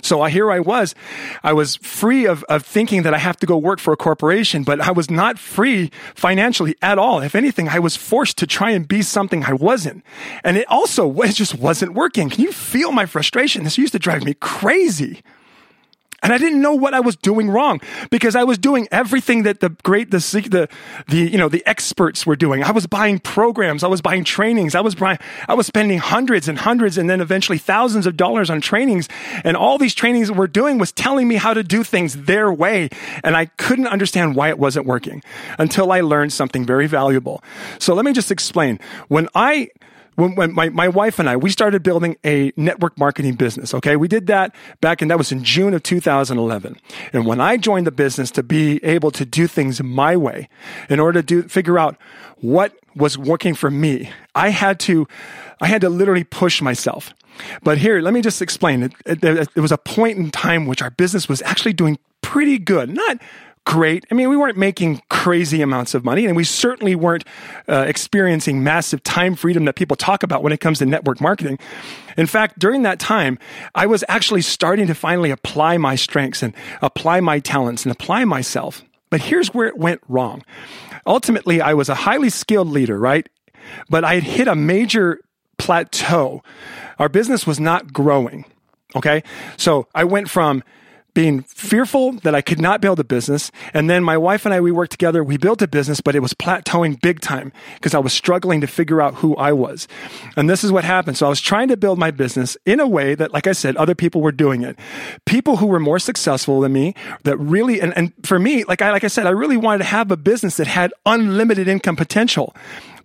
So 0.01 0.23
here 0.25 0.51
I 0.51 0.59
was. 0.59 0.95
I 1.43 1.53
was 1.53 1.75
free 1.77 2.25
of, 2.25 2.43
of 2.45 2.65
thinking 2.65 3.03
that 3.03 3.13
I 3.13 3.17
have 3.17 3.37
to 3.37 3.45
go 3.45 3.57
work 3.57 3.79
for 3.79 3.93
a 3.93 3.97
corporation, 3.97 4.63
but 4.63 4.79
I 4.79 4.91
was 4.91 5.09
not 5.09 5.39
free 5.39 5.91
financially 6.15 6.75
at 6.81 6.97
all. 6.97 7.21
If 7.21 7.35
anything, 7.35 7.67
I 7.67 7.79
was 7.79 7.95
forced 7.95 8.37
to 8.37 8.47
try 8.47 8.71
and 8.71 8.87
be 8.87 9.01
something 9.01 9.43
I 9.43 9.53
wasn't. 9.53 10.03
And 10.43 10.57
it 10.57 10.67
also 10.69 11.21
it 11.21 11.35
just 11.35 11.55
wasn't 11.55 11.93
working. 11.93 12.29
Can 12.29 12.43
you 12.43 12.51
feel 12.51 12.91
my 12.91 13.05
frustration? 13.05 13.63
This 13.63 13.77
used 13.77 13.93
to 13.93 13.99
drive 13.99 14.23
me 14.23 14.33
crazy. 14.35 15.21
And 16.27 16.33
I 16.33 16.39
didn't 16.39 16.61
know 16.61 16.73
what 16.73 16.93
I 16.93 16.99
was 16.99 17.15
doing 17.15 17.49
wrong 17.49 17.79
because 18.09 18.35
I 18.35 18.43
was 18.43 18.57
doing 18.57 18.89
everything 18.91 19.43
that 19.43 19.61
the 19.61 19.69
great, 19.69 20.11
the, 20.11 20.17
the, 20.17 20.67
the, 21.07 21.17
you 21.17 21.37
know, 21.37 21.47
the 21.47 21.65
experts 21.65 22.25
were 22.25 22.35
doing. 22.35 22.65
I 22.65 22.71
was 22.71 22.85
buying 22.85 23.19
programs. 23.19 23.81
I 23.81 23.87
was 23.87 24.01
buying 24.01 24.25
trainings. 24.25 24.75
I 24.75 24.81
was 24.81 24.93
buying, 24.93 25.19
I 25.47 25.53
was 25.53 25.67
spending 25.67 25.99
hundreds 25.99 26.49
and 26.49 26.57
hundreds 26.57 26.97
and 26.97 27.09
then 27.09 27.21
eventually 27.21 27.57
thousands 27.57 28.05
of 28.05 28.17
dollars 28.17 28.49
on 28.49 28.59
trainings. 28.59 29.07
And 29.45 29.55
all 29.55 29.77
these 29.77 29.95
trainings 29.95 30.29
we're 30.29 30.47
doing 30.47 30.77
was 30.77 30.91
telling 30.91 31.29
me 31.29 31.35
how 31.35 31.53
to 31.53 31.63
do 31.63 31.85
things 31.85 32.17
their 32.23 32.51
way. 32.51 32.89
And 33.23 33.37
I 33.37 33.45
couldn't 33.45 33.87
understand 33.87 34.35
why 34.35 34.49
it 34.49 34.59
wasn't 34.59 34.85
working 34.85 35.23
until 35.57 35.93
I 35.93 36.01
learned 36.01 36.33
something 36.33 36.65
very 36.65 36.87
valuable. 36.87 37.41
So 37.79 37.93
let 37.93 38.03
me 38.03 38.11
just 38.11 38.31
explain. 38.31 38.81
When 39.07 39.29
I, 39.33 39.69
when, 40.17 40.33
when 40.33 40.53
my, 40.53 40.69
my 40.69 40.87
wife 40.87 41.19
and 41.19 41.29
I, 41.29 41.37
we 41.37 41.51
started 41.51 41.83
building 41.83 42.17
a 42.25 42.51
network 42.57 42.97
marketing 42.97 43.35
business. 43.35 43.73
Okay. 43.73 43.95
We 43.95 44.07
did 44.07 44.27
that 44.27 44.53
back 44.81 45.01
in, 45.01 45.07
that 45.09 45.17
was 45.17 45.31
in 45.31 45.43
June 45.43 45.73
of 45.75 45.83
2011. 45.83 46.75
And 47.13 47.25
when 47.25 47.39
I 47.39 47.57
joined 47.57 47.85
the 47.85 47.91
business 47.91 48.31
to 48.31 48.43
be 48.43 48.83
able 48.83 49.11
to 49.11 49.25
do 49.25 49.45
things 49.47 49.81
my 49.81 50.17
way 50.17 50.49
in 50.89 50.99
order 50.99 51.21
to 51.21 51.25
do, 51.25 51.47
figure 51.47 51.77
out 51.77 51.97
what 52.37 52.75
was 52.95 53.15
working 53.15 53.53
for 53.53 53.69
me, 53.69 54.09
I 54.33 54.49
had 54.49 54.79
to, 54.81 55.07
I 55.61 55.67
had 55.67 55.81
to 55.81 55.89
literally 55.89 56.23
push 56.23 56.63
myself. 56.63 57.13
But 57.61 57.77
here, 57.77 58.01
let 58.01 58.15
me 58.15 58.21
just 58.21 58.41
explain. 58.41 58.91
It 59.05 59.55
was 59.55 59.71
a 59.71 59.77
point 59.77 60.17
in 60.17 60.31
time 60.31 60.65
which 60.65 60.81
our 60.81 60.89
business 60.89 61.29
was 61.29 61.43
actually 61.43 61.73
doing 61.73 61.99
pretty 62.21 62.57
good. 62.57 62.89
Not 62.89 63.21
great. 63.67 64.05
I 64.09 64.13
mean, 64.13 64.29
we 64.29 64.37
weren't 64.37 64.57
making 64.57 65.01
crazy 65.09 65.61
amounts 65.61 65.93
of 65.93 66.05
money, 66.05 66.25
and 66.25 66.37
we 66.37 66.45
certainly 66.45 66.95
weren't 66.95 67.25
uh, 67.67 67.83
experiencing 67.85 68.63
massive 68.63 69.03
time 69.03 69.35
freedom 69.35 69.65
that 69.65 69.75
people 69.75 69.97
talk 69.97 70.23
about 70.23 70.41
when 70.41 70.53
it 70.53 70.61
comes 70.61 70.79
to 70.79 70.85
network 70.85 71.19
marketing. 71.19 71.59
In 72.15 72.27
fact, 72.27 72.57
during 72.57 72.83
that 72.83 72.97
time, 72.97 73.37
I 73.75 73.85
was 73.85 74.05
actually 74.07 74.41
starting 74.41 74.87
to 74.87 74.95
finally 74.95 75.31
apply 75.31 75.77
my 75.79 75.95
strengths 75.95 76.41
and 76.41 76.53
apply 76.81 77.19
my 77.19 77.39
talents 77.39 77.83
and 77.83 77.91
apply 77.91 78.23
myself. 78.23 78.85
But 79.09 79.19
here's 79.19 79.53
where 79.53 79.67
it 79.67 79.77
went 79.77 79.99
wrong. 80.07 80.45
Ultimately, 81.05 81.59
I 81.59 81.73
was 81.73 81.89
a 81.89 81.95
highly 81.95 82.29
skilled 82.29 82.69
leader, 82.69 82.97
right? 82.97 83.27
But 83.89 84.05
I 84.05 84.13
had 84.13 84.23
hit 84.23 84.47
a 84.47 84.55
major 84.55 85.19
plateau. 85.57 86.41
Our 86.99 87.09
business 87.09 87.45
was 87.45 87.59
not 87.59 87.91
growing. 87.91 88.45
Okay. 88.95 89.23
So 89.57 89.89
I 89.93 90.05
went 90.05 90.29
from 90.29 90.63
being 91.17 91.41
fearful 91.41 92.11
that 92.21 92.35
I 92.35 92.41
could 92.41 92.61
not 92.61 92.79
build 92.79 92.99
a 92.99 93.03
business. 93.03 93.51
And 93.73 93.89
then 93.89 94.03
my 94.03 94.17
wife 94.17 94.45
and 94.45 94.53
I, 94.53 94.61
we 94.61 94.71
worked 94.71 94.91
together. 94.91 95.23
We 95.23 95.35
built 95.37 95.63
a 95.63 95.67
business, 95.67 95.99
but 95.99 96.15
it 96.15 96.19
was 96.19 96.35
plateauing 96.35 97.01
big 97.01 97.21
time 97.21 97.51
because 97.73 97.95
I 97.95 97.97
was 97.97 98.13
struggling 98.13 98.61
to 98.61 98.67
figure 98.67 99.01
out 99.01 99.15
who 99.15 99.35
I 99.35 99.51
was. 99.51 99.87
And 100.35 100.47
this 100.47 100.63
is 100.63 100.71
what 100.71 100.83
happened. 100.83 101.17
So 101.17 101.25
I 101.25 101.29
was 101.29 101.41
trying 101.41 101.69
to 101.69 101.75
build 101.75 101.97
my 101.97 102.11
business 102.11 102.55
in 102.67 102.79
a 102.79 102.87
way 102.87 103.15
that, 103.15 103.33
like 103.33 103.47
I 103.47 103.53
said, 103.53 103.75
other 103.77 103.95
people 103.95 104.21
were 104.21 104.31
doing 104.31 104.61
it. 104.61 104.77
People 105.25 105.57
who 105.57 105.65
were 105.65 105.79
more 105.79 105.97
successful 105.97 106.61
than 106.61 106.71
me 106.71 106.93
that 107.23 107.35
really, 107.37 107.81
and, 107.81 107.97
and 107.97 108.13
for 108.21 108.37
me, 108.37 108.63
like 108.65 108.83
I, 108.83 108.91
like 108.91 109.03
I 109.03 109.07
said, 109.07 109.25
I 109.25 109.31
really 109.31 109.57
wanted 109.57 109.79
to 109.79 109.85
have 109.85 110.11
a 110.11 110.17
business 110.17 110.57
that 110.57 110.67
had 110.67 110.93
unlimited 111.03 111.67
income 111.67 111.95
potential 111.95 112.55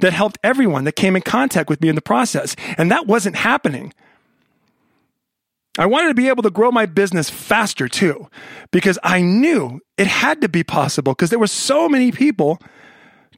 that 0.00 0.12
helped 0.12 0.36
everyone 0.44 0.84
that 0.84 0.96
came 0.96 1.16
in 1.16 1.22
contact 1.22 1.70
with 1.70 1.80
me 1.80 1.88
in 1.88 1.94
the 1.94 2.02
process. 2.02 2.56
And 2.76 2.90
that 2.90 3.06
wasn't 3.06 3.36
happening. 3.36 3.94
I 5.78 5.86
wanted 5.86 6.08
to 6.08 6.14
be 6.14 6.28
able 6.28 6.42
to 6.42 6.50
grow 6.50 6.70
my 6.70 6.86
business 6.86 7.30
faster 7.30 7.88
too, 7.88 8.28
because 8.70 8.98
I 9.02 9.22
knew 9.22 9.80
it 9.96 10.06
had 10.06 10.40
to 10.42 10.48
be 10.48 10.62
possible 10.62 11.12
because 11.12 11.30
there 11.30 11.38
were 11.38 11.46
so 11.46 11.88
many 11.88 12.12
people 12.12 12.58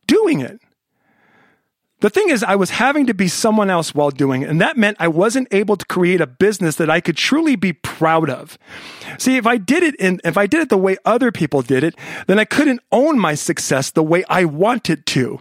doing 0.06 0.40
it. 0.40 0.60
The 2.00 2.10
thing 2.10 2.28
is, 2.28 2.42
I 2.42 2.56
was 2.56 2.70
having 2.70 3.06
to 3.06 3.14
be 3.14 3.28
someone 3.28 3.70
else 3.70 3.94
while 3.94 4.10
doing 4.10 4.42
it, 4.42 4.50
and 4.50 4.60
that 4.60 4.76
meant 4.76 4.98
I 5.00 5.08
wasn't 5.08 5.48
able 5.52 5.76
to 5.76 5.86
create 5.86 6.20
a 6.20 6.26
business 6.26 6.76
that 6.76 6.90
I 6.90 7.00
could 7.00 7.16
truly 7.16 7.56
be 7.56 7.72
proud 7.72 8.28
of. 8.28 8.58
See, 9.16 9.36
if 9.36 9.46
I 9.46 9.56
did 9.56 9.82
it 9.82 9.94
in, 9.94 10.20
if 10.22 10.36
I 10.36 10.46
did 10.46 10.60
it 10.60 10.68
the 10.68 10.76
way 10.76 10.98
other 11.06 11.32
people 11.32 11.62
did 11.62 11.82
it, 11.82 11.94
then 12.26 12.38
I 12.38 12.44
couldn't 12.44 12.80
own 12.92 13.18
my 13.18 13.34
success 13.34 13.90
the 13.90 14.02
way 14.02 14.24
I 14.28 14.44
wanted 14.44 15.06
to. 15.06 15.38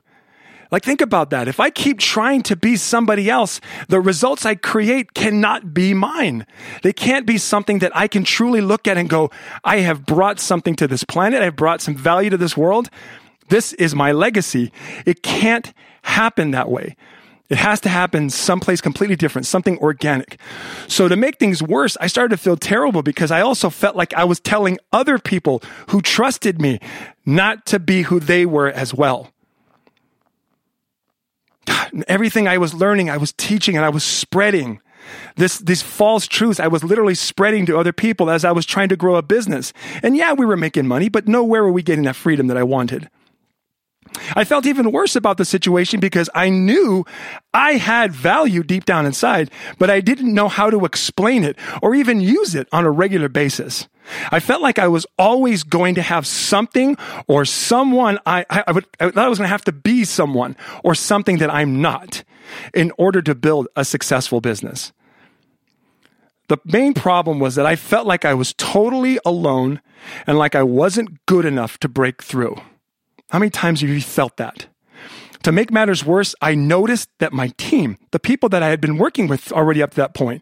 Like, 0.74 0.84
think 0.84 1.02
about 1.02 1.30
that. 1.30 1.48
If 1.48 1.60
I 1.60 1.70
keep 1.70 2.00
trying 2.00 2.42
to 2.44 2.56
be 2.56 2.78
somebody 2.78 3.30
else, 3.30 3.62
the 3.90 4.02
results 4.02 4.44
I 4.44 4.56
create 4.56 5.14
cannot 5.14 5.72
be 5.72 5.94
mine. 5.94 6.48
They 6.82 6.92
can't 6.92 7.28
be 7.28 7.38
something 7.38 7.78
that 7.78 7.96
I 7.96 8.08
can 8.08 8.24
truly 8.24 8.60
look 8.60 8.88
at 8.88 8.98
and 8.98 9.08
go, 9.08 9.30
I 9.64 9.82
have 9.82 10.04
brought 10.04 10.40
something 10.40 10.76
to 10.78 10.88
this 10.88 11.04
planet. 11.04 11.44
I've 11.44 11.56
brought 11.56 11.82
some 11.82 11.94
value 11.94 12.32
to 12.32 12.38
this 12.38 12.58
world. 12.58 12.90
This 13.50 13.74
is 13.74 13.94
my 13.94 14.14
legacy. 14.14 14.72
It 15.06 15.22
can't 15.22 15.72
happen 16.02 16.50
that 16.52 16.72
way. 16.72 16.96
It 17.50 17.58
has 17.60 17.80
to 17.82 17.90
happen 17.90 18.32
someplace 18.32 18.82
completely 18.82 19.16
different, 19.16 19.46
something 19.46 19.78
organic. 19.78 20.40
So 20.88 21.08
to 21.08 21.16
make 21.16 21.38
things 21.38 21.62
worse, 21.62 21.98
I 22.02 22.08
started 22.08 22.36
to 22.36 22.42
feel 22.42 22.58
terrible 22.58 23.04
because 23.04 23.30
I 23.30 23.42
also 23.42 23.70
felt 23.70 23.96
like 23.96 24.16
I 24.16 24.24
was 24.24 24.40
telling 24.40 24.80
other 24.92 25.20
people 25.20 25.62
who 25.90 26.02
trusted 26.02 26.60
me 26.60 26.80
not 27.28 27.68
to 27.68 27.78
be 27.78 28.02
who 28.02 28.20
they 28.20 28.48
were 28.48 28.70
as 28.70 28.92
well 28.92 29.30
everything 32.08 32.48
I 32.48 32.58
was 32.58 32.74
learning, 32.74 33.10
I 33.10 33.18
was 33.18 33.34
teaching 33.34 33.76
and 33.76 33.86
I 33.86 33.90
was 33.90 34.04
spreading. 34.04 34.82
This, 35.36 35.60
these 35.60 35.82
false 35.82 36.28
truths 36.28 36.60
I 36.60 36.68
was 36.68 36.84
literally 36.84 37.16
spreading 37.16 37.66
to 37.66 37.78
other 37.78 37.94
people 37.94 38.30
as 38.30 38.46
I 38.46 38.52
was 38.52 38.66
trying 38.66 38.90
to 38.90 38.96
grow 38.96 39.16
a 39.16 39.22
business. 39.22 39.74
And 40.02 40.16
yeah, 40.16 40.34
we 40.34 40.46
were 40.46 40.58
making 40.58 40.88
money, 40.88 41.10
but 41.10 41.28
nowhere 41.28 41.64
were 41.64 41.72
we 41.72 41.84
getting 41.84 42.06
that 42.06 42.16
freedom 42.16 42.48
that 42.48 42.58
I 42.58 42.64
wanted. 42.64 43.10
I 44.36 44.44
felt 44.44 44.66
even 44.66 44.92
worse 44.92 45.16
about 45.16 45.38
the 45.38 45.46
situation 45.46 46.00
because 46.00 46.30
I 46.36 46.50
knew 46.50 47.06
I 47.54 47.74
had 47.74 48.12
value 48.12 48.64
deep 48.64 48.86
down 48.86 49.06
inside, 49.06 49.50
but 49.80 49.90
I 49.90 50.02
didn't 50.02 50.34
know 50.34 50.48
how 50.48 50.70
to 50.70 50.86
explain 50.86 51.44
it 51.44 51.58
or 51.82 51.96
even 51.96 52.22
use 52.22 52.54
it 52.54 52.68
on 52.72 52.86
a 52.86 52.92
regular 52.92 53.30
basis. 53.30 53.88
I 54.32 54.40
felt 54.40 54.62
like 54.62 54.80
I 54.80 54.88
was 54.88 55.06
always 55.18 55.64
going 55.64 55.96
to 55.96 56.02
have 56.02 56.28
something 56.28 56.98
or 57.28 57.46
someone 57.46 58.20
I, 58.26 58.46
I, 58.50 58.72
would, 58.72 58.86
I 59.00 59.12
thought 59.12 59.26
I 59.26 59.30
was 59.30 59.38
going 59.38 59.48
to 59.48 59.52
have 59.52 59.66
to 59.66 59.72
be 59.72 60.04
someone 60.04 60.56
or 60.84 60.96
something 60.96 61.38
that 61.38 61.54
I'm 61.54 61.82
not 61.82 62.24
in 62.74 62.92
order 62.98 63.22
to 63.22 63.36
build 63.36 63.68
a 63.76 63.86
successful 63.86 64.42
business. 64.42 64.92
The 66.50 66.58
main 66.66 66.94
problem 66.94 67.40
was 67.40 67.56
that 67.56 67.66
I 67.66 67.76
felt 67.76 68.06
like 68.06 68.26
I 68.26 68.34
was 68.34 68.54
totally 68.54 69.20
alone 69.26 69.82
and 70.28 70.38
like 70.38 70.56
I 70.56 70.64
wasn't 70.64 71.26
good 71.26 71.46
enough 71.46 71.78
to 71.80 71.88
break 71.88 72.22
through. 72.22 72.56
How 73.30 73.40
many 73.40 73.50
times 73.50 73.82
have 73.82 73.90
you 73.90 74.02
felt 74.02 74.38
that? 74.38 74.68
To 75.44 75.52
make 75.52 75.72
matters 75.72 76.06
worse, 76.06 76.36
I 76.42 76.56
noticed 76.56 77.10
that 77.20 77.34
my 77.34 77.50
team, 77.58 77.98
the 78.12 78.20
people 78.20 78.50
that 78.50 78.64
I 78.64 78.70
had 78.70 78.80
been 78.80 78.98
working 78.98 79.28
with 79.28 79.52
already 79.52 79.82
up 79.82 79.92
to 79.92 79.98
that 79.98 80.14
point, 80.14 80.42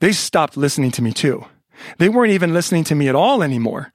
they 0.00 0.12
stopped 0.12 0.56
listening 0.56 0.90
to 0.92 1.02
me 1.02 1.12
too. 1.12 1.44
They 1.98 2.08
weren't 2.08 2.32
even 2.32 2.52
listening 2.54 2.84
to 2.84 2.94
me 2.94 3.08
at 3.08 3.14
all 3.14 3.42
anymore. 3.42 3.92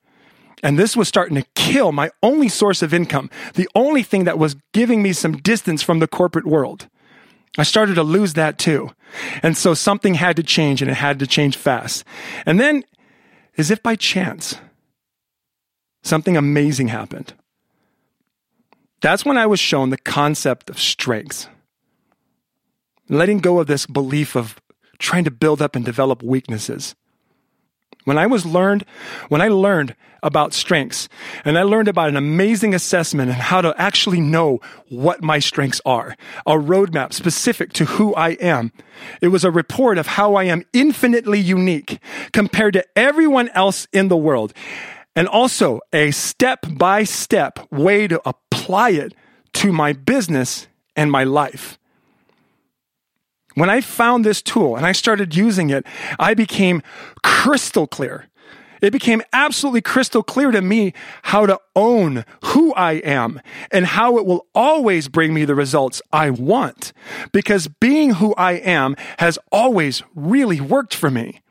And 0.63 0.77
this 0.77 0.95
was 0.95 1.07
starting 1.07 1.35
to 1.35 1.47
kill 1.55 1.91
my 1.91 2.11
only 2.21 2.47
source 2.47 2.81
of 2.81 2.93
income, 2.93 3.29
the 3.55 3.69
only 3.75 4.03
thing 4.03 4.25
that 4.25 4.37
was 4.37 4.55
giving 4.73 5.01
me 5.01 5.13
some 5.13 5.37
distance 5.37 5.81
from 5.81 5.99
the 5.99 6.07
corporate 6.07 6.45
world. 6.45 6.87
I 7.57 7.63
started 7.63 7.95
to 7.95 8.03
lose 8.03 8.33
that 8.35 8.57
too. 8.57 8.91
And 9.43 9.57
so 9.57 9.73
something 9.73 10.13
had 10.13 10.35
to 10.37 10.43
change 10.43 10.81
and 10.81 10.89
it 10.89 10.95
had 10.95 11.19
to 11.19 11.27
change 11.27 11.57
fast. 11.57 12.05
And 12.45 12.59
then, 12.59 12.83
as 13.57 13.71
if 13.71 13.83
by 13.83 13.95
chance, 13.95 14.55
something 16.03 16.37
amazing 16.37 16.87
happened. 16.89 17.33
That's 19.01 19.25
when 19.25 19.37
I 19.37 19.47
was 19.47 19.59
shown 19.59 19.89
the 19.89 19.97
concept 19.97 20.69
of 20.69 20.79
strengths. 20.79 21.47
Letting 23.09 23.39
go 23.39 23.59
of 23.59 23.67
this 23.67 23.85
belief 23.85 24.35
of 24.35 24.61
trying 24.99 25.25
to 25.25 25.31
build 25.31 25.61
up 25.61 25.75
and 25.75 25.83
develop 25.83 26.23
weaknesses. 26.23 26.95
When 28.03 28.17
I 28.17 28.27
was 28.27 28.45
learned, 28.45 28.85
when 29.29 29.41
I 29.41 29.47
learned 29.47 29.95
about 30.23 30.53
strengths 30.53 31.09
and 31.45 31.57
I 31.57 31.63
learned 31.63 31.87
about 31.87 32.09
an 32.09 32.15
amazing 32.15 32.73
assessment 32.73 33.31
and 33.31 33.39
how 33.39 33.61
to 33.61 33.73
actually 33.77 34.21
know 34.21 34.59
what 34.89 35.23
my 35.23 35.39
strengths 35.39 35.81
are, 35.85 36.15
a 36.45 36.53
roadmap 36.53 37.13
specific 37.13 37.73
to 37.73 37.85
who 37.85 38.13
I 38.15 38.31
am. 38.31 38.71
It 39.21 39.29
was 39.29 39.43
a 39.43 39.51
report 39.51 39.97
of 39.97 40.07
how 40.07 40.35
I 40.35 40.45
am 40.45 40.63
infinitely 40.73 41.39
unique 41.39 41.99
compared 42.33 42.73
to 42.73 42.85
everyone 42.95 43.49
else 43.49 43.87
in 43.91 44.07
the 44.07 44.17
world 44.17 44.53
and 45.15 45.27
also 45.27 45.81
a 45.91 46.11
step 46.11 46.65
by 46.69 47.03
step 47.03 47.59
way 47.71 48.07
to 48.07 48.21
apply 48.25 48.91
it 48.91 49.13
to 49.53 49.71
my 49.71 49.93
business 49.93 50.67
and 50.95 51.11
my 51.11 51.23
life. 51.23 51.77
When 53.55 53.69
I 53.69 53.81
found 53.81 54.23
this 54.23 54.41
tool 54.41 54.75
and 54.75 54.85
I 54.85 54.91
started 54.91 55.35
using 55.35 55.69
it, 55.69 55.85
I 56.19 56.33
became 56.33 56.81
crystal 57.23 57.87
clear. 57.87 58.27
It 58.81 58.91
became 58.91 59.21
absolutely 59.31 59.81
crystal 59.81 60.23
clear 60.23 60.49
to 60.49 60.61
me 60.61 60.93
how 61.21 61.45
to 61.45 61.59
own 61.75 62.25
who 62.45 62.73
I 62.73 62.93
am 62.93 63.39
and 63.71 63.85
how 63.85 64.17
it 64.17 64.25
will 64.25 64.47
always 64.55 65.07
bring 65.07 65.33
me 65.33 65.45
the 65.45 65.53
results 65.53 66.01
I 66.11 66.31
want. 66.31 66.91
Because 67.31 67.67
being 67.67 68.15
who 68.15 68.33
I 68.35 68.53
am 68.53 68.95
has 69.19 69.37
always 69.51 70.01
really 70.15 70.59
worked 70.59 70.95
for 70.95 71.11
me. 71.11 71.41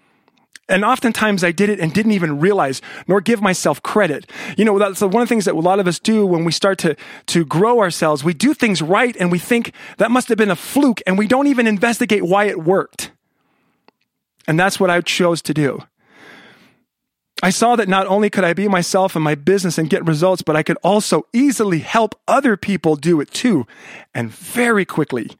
And 0.70 0.84
oftentimes 0.84 1.42
I 1.42 1.50
did 1.50 1.68
it 1.68 1.80
and 1.80 1.92
didn't 1.92 2.12
even 2.12 2.38
realize 2.38 2.80
nor 3.08 3.20
give 3.20 3.42
myself 3.42 3.82
credit. 3.82 4.30
You 4.56 4.64
know, 4.64 4.78
that's 4.78 5.00
one 5.00 5.20
of 5.20 5.20
the 5.20 5.26
things 5.26 5.44
that 5.46 5.54
a 5.54 5.58
lot 5.58 5.80
of 5.80 5.88
us 5.88 5.98
do 5.98 6.24
when 6.24 6.44
we 6.44 6.52
start 6.52 6.78
to, 6.78 6.96
to 7.26 7.44
grow 7.44 7.80
ourselves. 7.80 8.22
We 8.22 8.34
do 8.34 8.54
things 8.54 8.80
right 8.80 9.16
and 9.18 9.32
we 9.32 9.40
think 9.40 9.74
that 9.98 10.12
must 10.12 10.28
have 10.28 10.38
been 10.38 10.50
a 10.50 10.56
fluke 10.56 11.02
and 11.06 11.18
we 11.18 11.26
don't 11.26 11.48
even 11.48 11.66
investigate 11.66 12.22
why 12.22 12.44
it 12.44 12.62
worked. 12.62 13.10
And 14.46 14.58
that's 14.58 14.78
what 14.78 14.90
I 14.90 15.00
chose 15.00 15.42
to 15.42 15.52
do. 15.52 15.82
I 17.42 17.50
saw 17.50 17.74
that 17.74 17.88
not 17.88 18.06
only 18.06 18.30
could 18.30 18.44
I 18.44 18.52
be 18.52 18.68
myself 18.68 19.16
in 19.16 19.22
my 19.22 19.34
business 19.34 19.76
and 19.76 19.90
get 19.90 20.06
results, 20.06 20.42
but 20.42 20.56
I 20.56 20.62
could 20.62 20.76
also 20.84 21.26
easily 21.32 21.80
help 21.80 22.14
other 22.28 22.56
people 22.56 22.94
do 22.94 23.20
it 23.20 23.32
too. 23.32 23.66
And 24.14 24.30
very 24.30 24.84
quickly, 24.84 25.30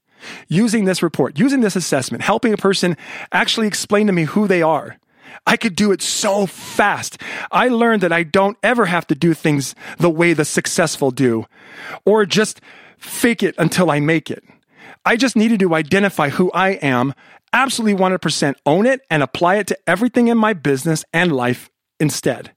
using 0.49 0.87
this 0.87 1.03
report, 1.03 1.39
using 1.39 1.61
this 1.61 1.77
assessment, 1.77 2.25
helping 2.25 2.53
a 2.53 2.57
person 2.57 2.97
actually 3.31 3.69
explain 3.69 4.09
to 4.09 4.13
me 4.13 4.25
who 4.25 4.49
they 4.49 4.63
are 4.63 4.97
I 5.47 5.57
could 5.57 5.77
do 5.77 5.93
it 5.93 6.03
so 6.03 6.47
fast. 6.47 7.21
I 7.51 7.69
learned 7.69 8.03
that 8.03 8.13
I 8.13 8.23
don't 8.23 8.57
ever 8.63 8.87
have 8.87 9.07
to 9.09 9.15
do 9.15 9.35
things 9.35 9.75
the 9.99 10.11
way 10.11 10.33
the 10.33 10.45
successful 10.45 11.11
do 11.11 11.47
or 12.05 12.27
just 12.27 12.61
fake 12.99 13.43
it 13.43 13.55
until 13.59 13.91
I 13.91 14.01
make 14.01 14.31
it. 14.31 14.45
I 15.05 15.17
just 15.17 15.37
needed 15.37 15.61
to 15.61 15.75
identify 15.75 16.29
who 16.29 16.51
I 16.53 16.71
am, 16.71 17.15
absolutely 17.53 17.99
100% 17.99 18.55
own 18.67 18.87
it, 18.87 19.01
and 19.11 19.23
apply 19.23 19.57
it 19.57 19.67
to 19.69 19.79
everything 19.87 20.29
in 20.29 20.37
my 20.37 20.53
business 20.53 21.05
and 21.13 21.33
life 21.33 21.71
instead. 21.99 22.53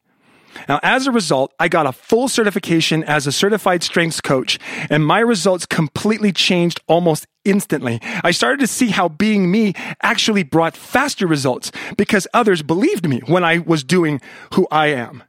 Now, 0.67 0.79
as 0.83 1.07
a 1.07 1.11
result, 1.11 1.53
I 1.59 1.67
got 1.67 1.87
a 1.87 1.91
full 1.91 2.27
certification 2.27 3.03
as 3.03 3.25
a 3.25 3.31
certified 3.31 3.83
strengths 3.83 4.21
coach, 4.21 4.59
and 4.89 5.05
my 5.05 5.19
results 5.19 5.65
completely 5.65 6.31
changed 6.31 6.79
almost 6.87 7.25
instantly. 7.45 7.99
I 8.23 8.31
started 8.31 8.59
to 8.61 8.67
see 8.67 8.89
how 8.89 9.09
being 9.09 9.51
me 9.51 9.73
actually 10.01 10.43
brought 10.43 10.75
faster 10.75 11.27
results 11.27 11.71
because 11.97 12.27
others 12.33 12.61
believed 12.61 13.07
me 13.07 13.21
when 13.25 13.43
I 13.43 13.59
was 13.59 13.83
doing 13.83 14.21
who 14.53 14.67
I 14.71 14.87
am. 14.87 15.23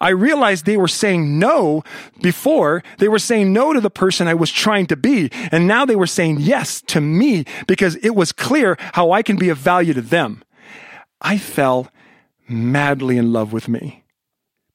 I 0.00 0.10
realized 0.10 0.66
they 0.66 0.76
were 0.76 0.88
saying 0.88 1.38
no 1.38 1.82
before. 2.20 2.82
They 2.98 3.08
were 3.08 3.18
saying 3.18 3.52
no 3.52 3.72
to 3.72 3.80
the 3.80 3.90
person 3.90 4.28
I 4.28 4.34
was 4.34 4.50
trying 4.50 4.86
to 4.86 4.96
be. 4.96 5.30
And 5.50 5.66
now 5.66 5.86
they 5.86 5.96
were 5.96 6.06
saying 6.06 6.40
yes 6.40 6.82
to 6.88 7.00
me 7.00 7.44
because 7.66 7.96
it 7.96 8.10
was 8.10 8.32
clear 8.32 8.76
how 8.92 9.12
I 9.12 9.22
can 9.22 9.36
be 9.36 9.48
of 9.48 9.58
value 9.58 9.94
to 9.94 10.02
them. 10.02 10.44
I 11.20 11.38
fell 11.38 11.88
madly 12.48 13.16
in 13.16 13.32
love 13.32 13.52
with 13.52 13.68
me 13.68 14.01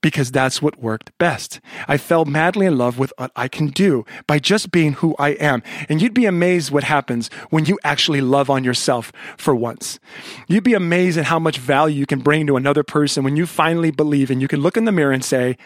because 0.02 0.32
that's 0.32 0.62
what 0.62 0.80
worked 0.80 1.18
best. 1.18 1.60
I 1.88 1.98
fell 1.98 2.26
madly 2.26 2.66
in 2.66 2.78
love 2.78 3.00
with 3.00 3.12
what 3.18 3.32
I 3.36 3.48
can 3.48 3.68
do 3.68 4.06
by 4.28 4.40
just 4.40 4.72
being 4.72 4.94
who 4.94 5.16
I 5.18 5.30
am. 5.30 5.64
And 5.90 6.02
you'd 6.02 6.14
be 6.14 6.26
amazed 6.26 6.72
what 6.72 6.84
happens 6.84 7.30
when 7.50 7.66
you 7.66 7.80
actually 7.84 8.22
love 8.22 8.50
on 8.50 8.64
yourself 8.64 9.12
for 9.38 9.56
once. 9.56 10.00
You'd 10.48 10.64
be 10.64 10.76
amazed 10.76 11.18
at 11.18 11.26
how 11.26 11.40
much 11.40 11.58
value 11.58 12.00
you 12.00 12.06
can 12.06 12.20
bring 12.20 12.48
to 12.48 12.58
another 12.58 12.84
person 12.84 13.24
when 13.24 13.36
you 13.36 13.46
finally 13.46 13.92
believe 13.92 14.30
and 14.30 14.42
you 14.42 14.48
can 14.48 14.62
look 14.62 14.78
in 14.78 14.86
the 14.86 14.92
mirror 14.92 15.12
and 15.12 15.26
say, 15.26 15.58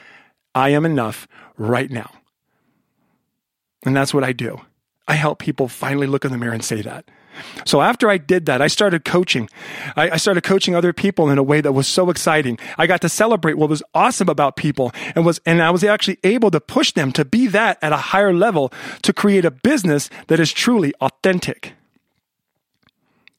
I 0.55 0.69
am 0.69 0.85
enough 0.85 1.27
right 1.57 1.89
now. 1.89 2.11
And 3.85 3.95
that's 3.95 4.13
what 4.13 4.23
I 4.23 4.31
do. 4.31 4.61
I 5.07 5.15
help 5.15 5.39
people 5.39 5.67
finally 5.67 6.07
look 6.07 6.23
in 6.23 6.31
the 6.31 6.37
mirror 6.37 6.53
and 6.53 6.63
say 6.63 6.81
that. 6.81 7.09
So 7.65 7.81
after 7.81 8.09
I 8.09 8.17
did 8.17 8.45
that, 8.45 8.61
I 8.61 8.67
started 8.67 9.05
coaching. 9.05 9.49
I, 9.95 10.11
I, 10.11 10.17
started 10.17 10.41
coaching 10.41 10.75
other 10.75 10.93
people 10.93 11.29
in 11.29 11.37
a 11.37 11.43
way 11.43 11.61
that 11.61 11.71
was 11.71 11.87
so 11.87 12.09
exciting. 12.09 12.57
I 12.77 12.87
got 12.87 13.01
to 13.01 13.09
celebrate 13.09 13.57
what 13.57 13.69
was 13.69 13.83
awesome 13.93 14.29
about 14.29 14.55
people 14.55 14.91
and 15.15 15.25
was, 15.25 15.39
and 15.45 15.61
I 15.61 15.71
was 15.71 15.83
actually 15.83 16.19
able 16.23 16.51
to 16.51 16.59
push 16.59 16.91
them 16.91 17.11
to 17.13 17.25
be 17.25 17.47
that 17.47 17.77
at 17.81 17.93
a 17.93 17.97
higher 17.97 18.33
level 18.33 18.71
to 19.03 19.13
create 19.13 19.45
a 19.45 19.51
business 19.51 20.09
that 20.27 20.39
is 20.39 20.51
truly 20.51 20.93
authentic. 21.01 21.73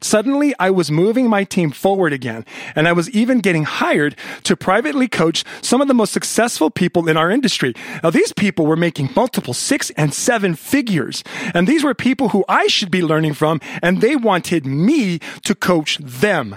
Suddenly, 0.02 0.54
I 0.58 0.70
was 0.70 0.90
moving 0.90 1.28
my 1.28 1.44
team 1.44 1.70
forward 1.70 2.12
again, 2.12 2.44
and 2.74 2.88
I 2.88 2.92
was 2.92 3.08
even 3.10 3.38
getting 3.38 3.64
hired 3.64 4.16
to 4.44 4.56
privately 4.56 5.08
coach 5.08 5.44
some 5.62 5.80
of 5.80 5.88
the 5.88 5.94
most 5.94 6.12
successful 6.12 6.70
people 6.70 7.08
in 7.08 7.16
our 7.16 7.30
industry. 7.30 7.74
Now, 8.02 8.10
these 8.10 8.32
people 8.32 8.66
were 8.66 8.76
making 8.76 9.10
multiple 9.14 9.54
six 9.54 9.90
and 9.90 10.12
seven 10.12 10.54
figures, 10.54 11.22
and 11.54 11.66
these 11.66 11.84
were 11.84 11.94
people 11.94 12.30
who 12.30 12.44
I 12.48 12.66
should 12.66 12.90
be 12.90 13.02
learning 13.02 13.34
from, 13.34 13.60
and 13.82 14.00
they 14.00 14.16
wanted 14.16 14.66
me 14.66 15.20
to 15.44 15.54
coach 15.54 15.98
them 15.98 16.56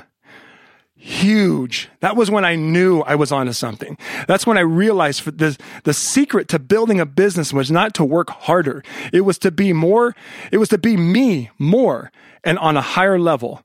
huge. 1.05 1.87
That 1.99 2.15
was 2.15 2.31
when 2.31 2.43
I 2.43 2.55
knew 2.55 3.01
I 3.01 3.13
was 3.13 3.31
onto 3.31 3.53
something. 3.53 3.95
That's 4.27 4.47
when 4.47 4.57
I 4.57 4.61
realized 4.61 5.23
the, 5.37 5.55
the 5.83 5.93
secret 5.93 6.47
to 6.47 6.57
building 6.57 6.99
a 6.99 7.05
business 7.05 7.53
was 7.53 7.69
not 7.69 7.93
to 7.95 8.03
work 8.03 8.31
harder. 8.31 8.83
It 9.13 9.21
was 9.21 9.37
to 9.39 9.51
be 9.51 9.71
more, 9.71 10.15
it 10.51 10.57
was 10.57 10.69
to 10.69 10.79
be 10.79 10.97
me 10.97 11.51
more 11.59 12.11
and 12.43 12.57
on 12.57 12.75
a 12.75 12.81
higher 12.81 13.19
level. 13.19 13.61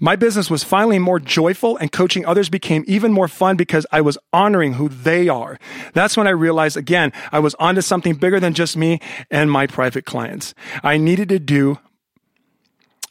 My 0.00 0.16
business 0.16 0.50
was 0.50 0.64
finally 0.64 0.98
more 0.98 1.20
joyful 1.20 1.76
and 1.76 1.92
coaching 1.92 2.24
others 2.24 2.48
became 2.48 2.84
even 2.86 3.12
more 3.12 3.28
fun 3.28 3.56
because 3.56 3.86
I 3.92 4.00
was 4.00 4.16
honoring 4.32 4.72
who 4.72 4.88
they 4.88 5.28
are. 5.28 5.58
That's 5.92 6.16
when 6.16 6.26
I 6.26 6.30
realized 6.30 6.78
again, 6.78 7.12
I 7.32 7.38
was 7.38 7.54
onto 7.56 7.82
something 7.82 8.14
bigger 8.14 8.40
than 8.40 8.54
just 8.54 8.78
me 8.78 8.98
and 9.30 9.50
my 9.50 9.66
private 9.66 10.06
clients. 10.06 10.54
I 10.82 10.96
needed 10.96 11.28
to 11.28 11.38
do, 11.38 11.78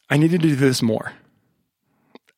I 0.09 0.17
needed 0.17 0.41
to 0.41 0.47
do 0.47 0.55
this 0.55 0.81
more. 0.81 1.13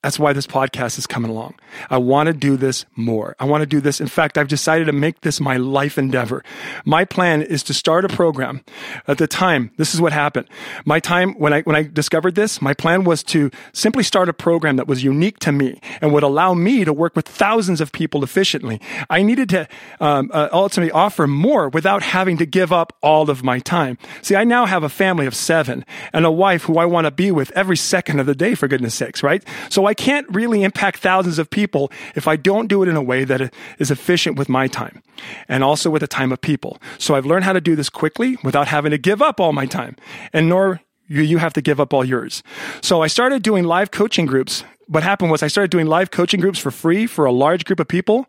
That's 0.05 0.19
why 0.19 0.33
this 0.33 0.45
podcast 0.45 0.99
is 0.99 1.07
coming 1.07 1.31
along. 1.31 1.55
I 1.89 1.97
want 1.97 2.27
to 2.27 2.33
do 2.33 2.57
this 2.57 2.85
more. 2.95 3.35
I 3.39 3.45
want 3.45 3.63
to 3.63 3.65
do 3.65 3.81
this. 3.81 3.99
In 3.99 4.05
fact, 4.05 4.37
I've 4.37 4.47
decided 4.47 4.85
to 4.85 4.91
make 4.91 5.21
this 5.21 5.39
my 5.41 5.57
life 5.57 5.97
endeavor. 5.97 6.43
My 6.85 7.05
plan 7.05 7.41
is 7.41 7.63
to 7.63 7.73
start 7.73 8.05
a 8.05 8.07
program. 8.07 8.63
At 9.07 9.17
the 9.17 9.25
time, 9.25 9.71
this 9.77 9.95
is 9.95 9.99
what 9.99 10.13
happened. 10.13 10.47
My 10.85 10.99
time 10.99 11.33
when 11.39 11.53
I 11.53 11.63
when 11.63 11.75
I 11.75 11.81
discovered 11.81 12.35
this, 12.35 12.61
my 12.61 12.75
plan 12.75 13.03
was 13.03 13.23
to 13.23 13.49
simply 13.73 14.03
start 14.03 14.29
a 14.29 14.33
program 14.33 14.75
that 14.75 14.87
was 14.87 15.03
unique 15.03 15.39
to 15.39 15.51
me 15.51 15.81
and 16.01 16.13
would 16.13 16.21
allow 16.21 16.53
me 16.53 16.85
to 16.85 16.93
work 16.93 17.15
with 17.15 17.27
thousands 17.27 17.81
of 17.81 17.91
people 17.91 18.23
efficiently. 18.23 18.79
I 19.09 19.23
needed 19.23 19.49
to 19.49 19.67
um, 19.99 20.29
uh, 20.31 20.49
ultimately 20.51 20.91
offer 20.91 21.25
more 21.25 21.67
without 21.69 22.03
having 22.03 22.37
to 22.37 22.45
give 22.45 22.71
up 22.71 22.93
all 23.01 23.27
of 23.31 23.43
my 23.43 23.57
time. 23.57 23.97
See, 24.21 24.35
I 24.35 24.43
now 24.43 24.67
have 24.67 24.83
a 24.83 24.89
family 24.89 25.25
of 25.25 25.35
seven 25.35 25.83
and 26.13 26.27
a 26.27 26.31
wife 26.31 26.65
who 26.65 26.77
I 26.77 26.85
want 26.85 27.05
to 27.05 27.11
be 27.11 27.31
with 27.31 27.49
every 27.53 27.77
second 27.77 28.19
of 28.19 28.27
the 28.27 28.35
day. 28.35 28.53
For 28.53 28.67
goodness 28.67 28.93
sakes, 28.93 29.23
right? 29.23 29.43
So 29.69 29.87
I 29.87 29.94
can't 29.95 30.27
really 30.29 30.63
impact 30.63 30.99
thousands 30.99 31.39
of 31.39 31.49
people 31.49 31.91
if 32.13 32.27
I 32.27 32.35
don't 32.35 32.67
do 32.67 32.83
it 32.83 32.87
in 32.87 32.95
a 32.95 33.01
way 33.01 33.23
that 33.23 33.51
is 33.79 33.89
efficient 33.89 34.37
with 34.37 34.47
my 34.47 34.67
time 34.67 35.01
and 35.49 35.63
also 35.63 35.89
with 35.89 36.01
the 36.01 36.07
time 36.07 36.31
of 36.31 36.41
people. 36.41 36.77
So 36.99 37.15
I've 37.15 37.25
learned 37.25 37.45
how 37.45 37.53
to 37.53 37.61
do 37.61 37.75
this 37.75 37.89
quickly 37.89 38.37
without 38.43 38.67
having 38.67 38.91
to 38.91 38.99
give 38.99 39.21
up 39.21 39.39
all 39.39 39.53
my 39.53 39.65
time 39.65 39.95
and 40.31 40.47
nor 40.47 40.81
you, 41.07 41.21
you 41.21 41.37
have 41.39 41.53
to 41.53 41.61
give 41.61 41.79
up 41.79 41.93
all 41.93 42.05
yours. 42.05 42.43
So 42.81 43.01
I 43.01 43.07
started 43.07 43.41
doing 43.41 43.63
live 43.63 43.91
coaching 43.91 44.25
groups. 44.25 44.63
What 44.87 45.03
happened 45.03 45.31
was 45.31 45.41
I 45.41 45.47
started 45.47 45.71
doing 45.71 45.87
live 45.87 46.11
coaching 46.11 46.39
groups 46.39 46.59
for 46.59 46.71
free 46.71 47.07
for 47.07 47.25
a 47.25 47.31
large 47.31 47.65
group 47.65 47.79
of 47.79 47.87
people 47.87 48.27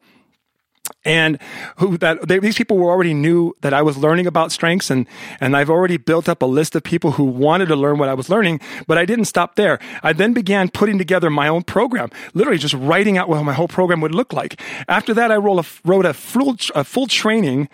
and 1.06 1.38
who 1.76 1.96
that 1.98 2.26
they, 2.28 2.38
these 2.38 2.56
people 2.56 2.76
were 2.76 2.90
already 2.90 3.14
knew 3.14 3.56
that 3.62 3.72
I 3.72 3.80
was 3.80 3.96
learning 3.96 4.26
about 4.26 4.52
strengths 4.52 4.90
and 4.90 5.06
and 5.40 5.56
I've 5.56 5.70
already 5.70 5.96
built 5.96 6.28
up 6.28 6.42
a 6.42 6.46
list 6.46 6.74
of 6.74 6.82
people 6.82 7.12
who 7.12 7.24
wanted 7.24 7.66
to 7.66 7.76
learn 7.76 7.98
what 7.98 8.08
I 8.08 8.14
was 8.14 8.28
learning 8.28 8.60
but 8.86 8.98
I 8.98 9.06
didn't 9.06 9.26
stop 9.26 9.54
there. 9.54 9.78
I 10.02 10.12
then 10.12 10.34
began 10.34 10.68
putting 10.68 10.98
together 10.98 11.30
my 11.30 11.48
own 11.48 11.62
program 11.62 12.10
literally 12.34 12.58
just 12.58 12.74
writing 12.74 13.16
out 13.16 13.28
what 13.28 13.42
my 13.44 13.54
whole 13.54 13.68
program 13.68 14.00
would 14.00 14.14
look 14.14 14.32
like. 14.32 14.60
After 14.88 15.14
that 15.14 15.30
I 15.30 15.36
wrote 15.36 15.64
a, 15.64 15.88
wrote 15.88 16.04
a 16.04 16.12
full 16.12 16.56
a 16.74 16.84
full 16.84 17.06
training 17.06 17.68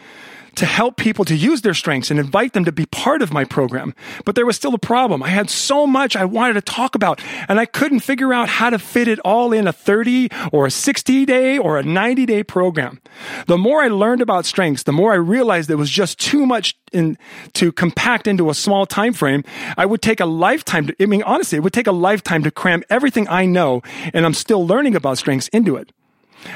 to 0.57 0.67
help 0.67 0.97
people 0.97 1.25
to 1.25 1.35
use 1.35 1.63
their 1.63 1.75
strengths 1.75 2.11
and 2.11 2.21
invite 2.21 2.53
them 2.53 2.65
to 2.65 2.73
be 2.73 2.87
part 2.87 3.23
of 3.23 3.33
my 3.33 3.45
program. 3.45 3.95
But 4.25 4.35
there 4.35 4.47
was 4.47 4.57
still 4.57 4.75
a 4.75 4.79
problem. 4.79 5.23
I 5.23 5.29
had 5.29 5.51
so 5.51 5.87
much 5.87 6.17
I 6.17 6.25
wanted 6.25 6.55
to 6.55 6.61
talk 6.61 6.95
about 6.95 7.21
and 7.49 7.59
I 7.59 7.67
couldn't 7.67 8.01
figure 8.01 8.33
out 8.33 8.49
how 8.49 8.71
to 8.71 8.79
fit 8.79 9.09
it 9.09 9.19
all 9.21 9.53
in 9.53 9.67
a 9.67 9.73
30 9.73 10.29
or 10.53 10.67
a 10.67 10.71
60 10.71 11.25
day 11.25 11.59
or 11.59 11.79
a 11.79 11.83
90 11.83 12.27
day 12.27 12.43
program. 12.43 13.01
The 13.47 13.59
more 13.59 13.83
I 13.83 13.89
learned 13.89 14.21
about 14.21 14.47
strengths, 14.47 14.83
the 14.83 14.93
more 14.93 15.13
I 15.13 15.17
realized 15.17 15.69
there 15.69 15.77
was 15.77 15.91
just 15.91 16.19
too 16.19 16.47
much 16.47 16.77
in, 16.93 17.17
to 17.55 17.73
compact 17.73 18.27
into 18.27 18.51
a 18.51 18.55
small 18.55 18.87
time 18.87 19.13
frame. 19.13 19.45
I 19.77 19.87
would 19.87 20.03
take 20.03 20.21
a 20.21 20.27
lifetime 20.27 20.87
to, 20.89 20.97
I 21.01 21.07
mean, 21.07 21.23
honestly, 21.23 21.57
it 21.57 21.63
would 21.63 21.73
take 21.73 21.87
a 21.87 21.93
lifetime 21.93 22.43
to 22.45 22.51
cram 22.51 22.83
everything 22.91 23.29
I 23.29 23.47
know 23.47 23.83
and 24.13 24.25
I'm 24.25 24.35
still 24.35 24.67
learning 24.67 24.97
about 24.97 25.19
strengths 25.19 25.49
into 25.49 25.77
it. 25.77 25.93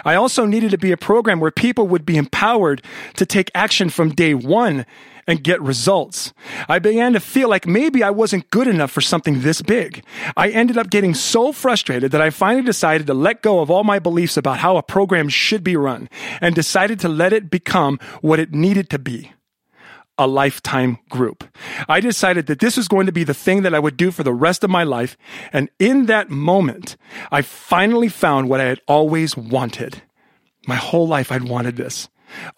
I 0.04 0.14
also 0.14 0.46
needed 0.46 0.70
to 0.70 0.78
be 0.78 0.92
a 0.92 0.96
program 0.96 1.40
where 1.40 1.50
people 1.50 1.86
would 1.88 2.06
be 2.06 2.16
empowered 2.16 2.82
to 3.14 3.26
take 3.26 3.50
action 3.54 3.90
from 3.90 4.10
day 4.10 4.34
one 4.34 4.86
and 5.26 5.42
get 5.42 5.60
results. 5.60 6.32
I 6.68 6.78
began 6.78 7.12
to 7.14 7.20
feel 7.20 7.48
like 7.48 7.66
maybe 7.66 8.02
I 8.02 8.10
wasn't 8.10 8.50
good 8.50 8.68
enough 8.68 8.90
for 8.90 9.00
something 9.00 9.40
this 9.40 9.60
big. 9.60 10.04
I 10.36 10.50
ended 10.50 10.78
up 10.78 10.90
getting 10.90 11.14
so 11.14 11.52
frustrated 11.52 12.12
that 12.12 12.20
I 12.20 12.30
finally 12.30 12.64
decided 12.64 13.06
to 13.08 13.14
let 13.14 13.42
go 13.42 13.60
of 13.60 13.70
all 13.70 13.84
my 13.84 13.98
beliefs 13.98 14.36
about 14.36 14.58
how 14.58 14.76
a 14.76 14.82
program 14.82 15.28
should 15.28 15.64
be 15.64 15.76
run 15.76 16.08
and 16.40 16.54
decided 16.54 17.00
to 17.00 17.08
let 17.08 17.32
it 17.32 17.50
become 17.50 17.98
what 18.20 18.38
it 18.38 18.54
needed 18.54 18.88
to 18.90 18.98
be 18.98 19.32
a 20.18 20.26
lifetime 20.26 20.98
group. 21.08 21.44
I 21.88 22.00
decided 22.00 22.46
that 22.46 22.60
this 22.60 22.76
was 22.76 22.88
going 22.88 23.06
to 23.06 23.12
be 23.12 23.24
the 23.24 23.34
thing 23.34 23.62
that 23.62 23.74
I 23.74 23.78
would 23.78 23.96
do 23.96 24.10
for 24.10 24.22
the 24.22 24.32
rest 24.32 24.64
of 24.64 24.70
my 24.70 24.82
life. 24.82 25.16
And 25.52 25.68
in 25.78 26.06
that 26.06 26.30
moment, 26.30 26.96
I 27.30 27.42
finally 27.42 28.08
found 28.08 28.48
what 28.48 28.60
I 28.60 28.64
had 28.64 28.80
always 28.86 29.36
wanted. 29.36 30.02
My 30.66 30.76
whole 30.76 31.06
life, 31.06 31.30
I'd 31.30 31.44
wanted 31.44 31.76
this. 31.76 32.08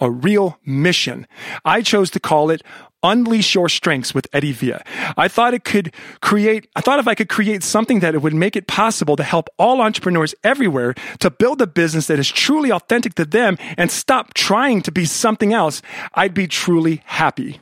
A 0.01 0.11
real 0.11 0.59
mission. 0.65 1.27
I 1.65 1.83
chose 1.83 2.11
to 2.11 2.21
call 2.21 2.51
it 2.51 2.63
Unleash 3.03 3.55
Your 3.55 3.69
Strengths 3.69 4.15
with 4.15 4.27
Eddie 4.33 4.53
Villa. 4.53 4.83
I 5.17 5.29
thought 5.29 5.55
it 5.55 5.65
could 5.65 5.95
create, 6.21 6.69
I 6.75 6.81
thought 6.81 6.99
if 6.99 7.07
I 7.07 7.15
could 7.15 7.29
create 7.29 7.63
something 7.63 8.01
that 8.01 8.15
it 8.15 8.23
would 8.23 8.35
make 8.35 8.57
it 8.57 8.67
possible 8.67 9.17
to 9.17 9.23
help 9.23 9.49
all 9.59 9.81
entrepreneurs 9.81 10.35
everywhere 10.43 10.95
to 11.21 11.31
build 11.31 11.63
a 11.63 11.67
business 11.67 12.09
that 12.09 12.19
is 12.19 12.29
truly 12.29 12.73
authentic 12.73 13.15
to 13.15 13.25
them 13.25 13.57
and 13.77 13.91
stop 13.91 14.35
trying 14.35 14.83
to 14.83 14.93
be 14.93 15.05
something 15.05 15.53
else, 15.53 15.81
I'd 16.15 16.35
be 16.35 16.49
truly 16.49 17.03
happy. 17.05 17.61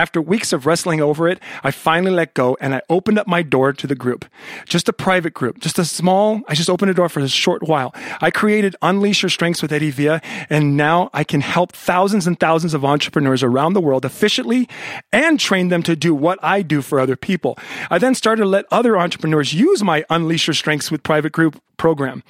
After 0.00 0.22
weeks 0.22 0.54
of 0.54 0.64
wrestling 0.64 1.02
over 1.02 1.28
it, 1.28 1.40
I 1.62 1.70
finally 1.70 2.10
let 2.10 2.32
go 2.32 2.56
and 2.58 2.74
I 2.74 2.80
opened 2.88 3.18
up 3.18 3.26
my 3.26 3.42
door 3.42 3.74
to 3.74 3.86
the 3.86 3.94
group. 3.94 4.24
Just 4.64 4.88
a 4.88 4.94
private 4.94 5.34
group, 5.34 5.60
just 5.60 5.78
a 5.78 5.84
small, 5.84 6.40
I 6.48 6.54
just 6.54 6.70
opened 6.70 6.90
a 6.90 6.94
door 6.94 7.10
for 7.10 7.20
a 7.20 7.28
short 7.28 7.64
while. 7.64 7.94
I 8.22 8.30
created 8.30 8.74
Unleash 8.80 9.20
Your 9.20 9.28
Strengths 9.28 9.60
with 9.60 9.72
Eddie 9.72 9.90
Villa, 9.90 10.22
and 10.48 10.74
now 10.74 11.10
I 11.12 11.22
can 11.22 11.42
help 11.42 11.72
thousands 11.72 12.26
and 12.26 12.40
thousands 12.40 12.72
of 12.72 12.82
entrepreneurs 12.82 13.42
around 13.42 13.74
the 13.74 13.80
world 13.82 14.06
efficiently 14.06 14.70
and 15.12 15.38
train 15.38 15.68
them 15.68 15.82
to 15.82 15.94
do 15.94 16.14
what 16.14 16.38
I 16.42 16.62
do 16.62 16.80
for 16.80 16.98
other 16.98 17.14
people. 17.14 17.58
I 17.90 17.98
then 17.98 18.14
started 18.14 18.44
to 18.44 18.48
let 18.48 18.64
other 18.70 18.96
entrepreneurs 18.96 19.52
use 19.52 19.82
my 19.84 20.06
Unleash 20.08 20.46
Your 20.46 20.54
Strengths 20.54 20.90
with 20.90 21.02
private 21.02 21.32
group 21.32 21.60
program. 21.80 22.22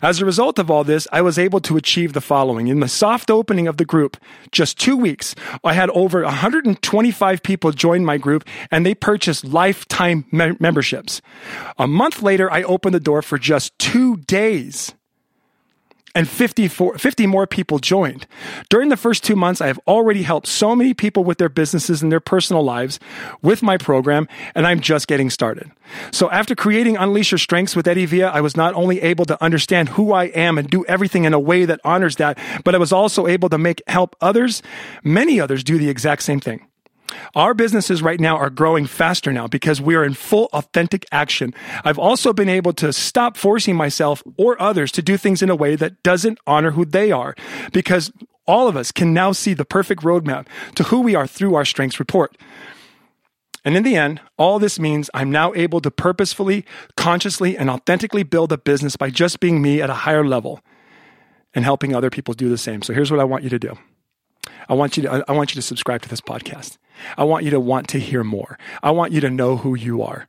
As 0.00 0.18
a 0.18 0.24
result 0.24 0.58
of 0.58 0.70
all 0.70 0.82
this, 0.82 1.06
I 1.12 1.20
was 1.20 1.38
able 1.38 1.60
to 1.60 1.76
achieve 1.76 2.14
the 2.14 2.22
following. 2.22 2.68
In 2.68 2.80
the 2.80 2.88
soft 2.88 3.30
opening 3.30 3.68
of 3.68 3.76
the 3.76 3.84
group, 3.84 4.16
just 4.50 4.80
two 4.80 4.96
weeks, 4.96 5.34
I 5.62 5.74
had 5.74 5.90
over 5.90 6.22
125 6.22 7.42
people 7.42 7.70
join 7.72 8.02
my 8.02 8.16
group 8.16 8.44
and 8.70 8.86
they 8.86 8.94
purchased 8.94 9.44
lifetime 9.44 10.24
me- 10.32 10.56
memberships. 10.58 11.20
A 11.76 11.86
month 11.86 12.22
later, 12.22 12.50
I 12.50 12.62
opened 12.62 12.94
the 12.94 13.08
door 13.10 13.20
for 13.20 13.36
just 13.36 13.78
two 13.78 14.16
days 14.16 14.94
and 16.14 16.28
54, 16.28 16.98
50 16.98 17.26
more 17.26 17.46
people 17.46 17.78
joined. 17.78 18.26
During 18.68 18.88
the 18.88 18.96
first 18.96 19.24
two 19.24 19.36
months, 19.36 19.60
I 19.60 19.66
have 19.66 19.80
already 19.86 20.22
helped 20.22 20.46
so 20.46 20.76
many 20.76 20.94
people 20.94 21.24
with 21.24 21.38
their 21.38 21.48
businesses 21.48 22.02
and 22.02 22.12
their 22.12 22.20
personal 22.20 22.62
lives 22.62 23.00
with 23.42 23.62
my 23.62 23.76
program, 23.76 24.28
and 24.54 24.66
I'm 24.66 24.80
just 24.80 25.08
getting 25.08 25.30
started. 25.30 25.70
So 26.12 26.30
after 26.30 26.54
creating 26.54 26.96
Unleash 26.96 27.32
Your 27.32 27.38
Strengths 27.38 27.74
with 27.74 27.88
Eddie 27.88 28.06
Villa, 28.06 28.30
I 28.30 28.40
was 28.40 28.56
not 28.56 28.74
only 28.74 29.00
able 29.00 29.24
to 29.26 29.42
understand 29.42 29.90
who 29.90 30.12
I 30.12 30.24
am 30.26 30.58
and 30.58 30.68
do 30.68 30.84
everything 30.86 31.24
in 31.24 31.34
a 31.34 31.40
way 31.40 31.64
that 31.64 31.80
honors 31.84 32.16
that, 32.16 32.38
but 32.64 32.74
I 32.74 32.78
was 32.78 32.92
also 32.92 33.26
able 33.26 33.48
to 33.48 33.58
make 33.58 33.82
help 33.86 34.16
others, 34.20 34.62
many 35.02 35.40
others 35.40 35.64
do 35.64 35.78
the 35.78 35.88
exact 35.88 36.22
same 36.22 36.40
thing. 36.40 36.66
Our 37.34 37.54
businesses 37.54 38.02
right 38.02 38.20
now 38.20 38.36
are 38.36 38.50
growing 38.50 38.86
faster 38.86 39.32
now 39.32 39.46
because 39.46 39.80
we 39.80 39.94
are 39.94 40.04
in 40.04 40.14
full 40.14 40.48
authentic 40.52 41.06
action. 41.12 41.54
I've 41.84 41.98
also 41.98 42.32
been 42.32 42.48
able 42.48 42.72
to 42.74 42.92
stop 42.92 43.36
forcing 43.36 43.76
myself 43.76 44.22
or 44.36 44.60
others 44.60 44.92
to 44.92 45.02
do 45.02 45.16
things 45.16 45.42
in 45.42 45.50
a 45.50 45.56
way 45.56 45.76
that 45.76 46.02
doesn't 46.02 46.38
honor 46.46 46.72
who 46.72 46.84
they 46.84 47.12
are 47.12 47.34
because 47.72 48.12
all 48.46 48.68
of 48.68 48.76
us 48.76 48.92
can 48.92 49.14
now 49.14 49.32
see 49.32 49.54
the 49.54 49.64
perfect 49.64 50.02
roadmap 50.02 50.46
to 50.74 50.84
who 50.84 51.00
we 51.00 51.14
are 51.14 51.26
through 51.26 51.54
our 51.54 51.64
strengths 51.64 51.98
report. 51.98 52.36
And 53.64 53.76
in 53.76 53.82
the 53.82 53.96
end, 53.96 54.20
all 54.36 54.58
this 54.58 54.78
means 54.78 55.08
I'm 55.14 55.30
now 55.30 55.54
able 55.54 55.80
to 55.80 55.90
purposefully, 55.90 56.66
consciously, 56.96 57.56
and 57.56 57.70
authentically 57.70 58.22
build 58.22 58.52
a 58.52 58.58
business 58.58 58.96
by 58.96 59.08
just 59.08 59.40
being 59.40 59.62
me 59.62 59.80
at 59.80 59.88
a 59.88 59.94
higher 59.94 60.24
level 60.24 60.60
and 61.54 61.64
helping 61.64 61.94
other 61.94 62.10
people 62.10 62.34
do 62.34 62.50
the 62.50 62.58
same. 62.58 62.82
So 62.82 62.92
here's 62.92 63.10
what 63.10 63.20
I 63.20 63.24
want 63.24 63.42
you 63.42 63.50
to 63.50 63.58
do. 63.58 63.78
I 64.68 64.74
want 64.74 64.96
you 64.96 65.04
to 65.04 65.24
I 65.28 65.32
want 65.32 65.50
you 65.50 65.54
to 65.56 65.62
subscribe 65.62 66.02
to 66.02 66.08
this 66.08 66.20
podcast. 66.20 66.78
I 67.16 67.24
want 67.24 67.44
you 67.44 67.50
to 67.50 67.60
want 67.60 67.88
to 67.88 67.98
hear 67.98 68.24
more. 68.24 68.58
I 68.82 68.90
want 68.90 69.12
you 69.12 69.20
to 69.20 69.30
know 69.30 69.56
who 69.56 69.74
you 69.74 70.02
are. 70.02 70.26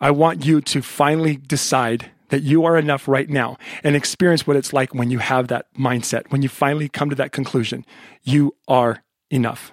I 0.00 0.10
want 0.10 0.44
you 0.44 0.60
to 0.60 0.82
finally 0.82 1.36
decide 1.36 2.10
that 2.28 2.42
you 2.42 2.64
are 2.64 2.76
enough 2.76 3.06
right 3.06 3.28
now 3.28 3.56
and 3.82 3.94
experience 3.94 4.46
what 4.46 4.56
it's 4.56 4.72
like 4.72 4.94
when 4.94 5.10
you 5.10 5.18
have 5.18 5.48
that 5.48 5.66
mindset, 5.78 6.30
when 6.30 6.42
you 6.42 6.48
finally 6.48 6.88
come 6.88 7.08
to 7.10 7.16
that 7.16 7.32
conclusion. 7.32 7.84
You 8.22 8.54
are 8.68 9.02
enough. 9.30 9.72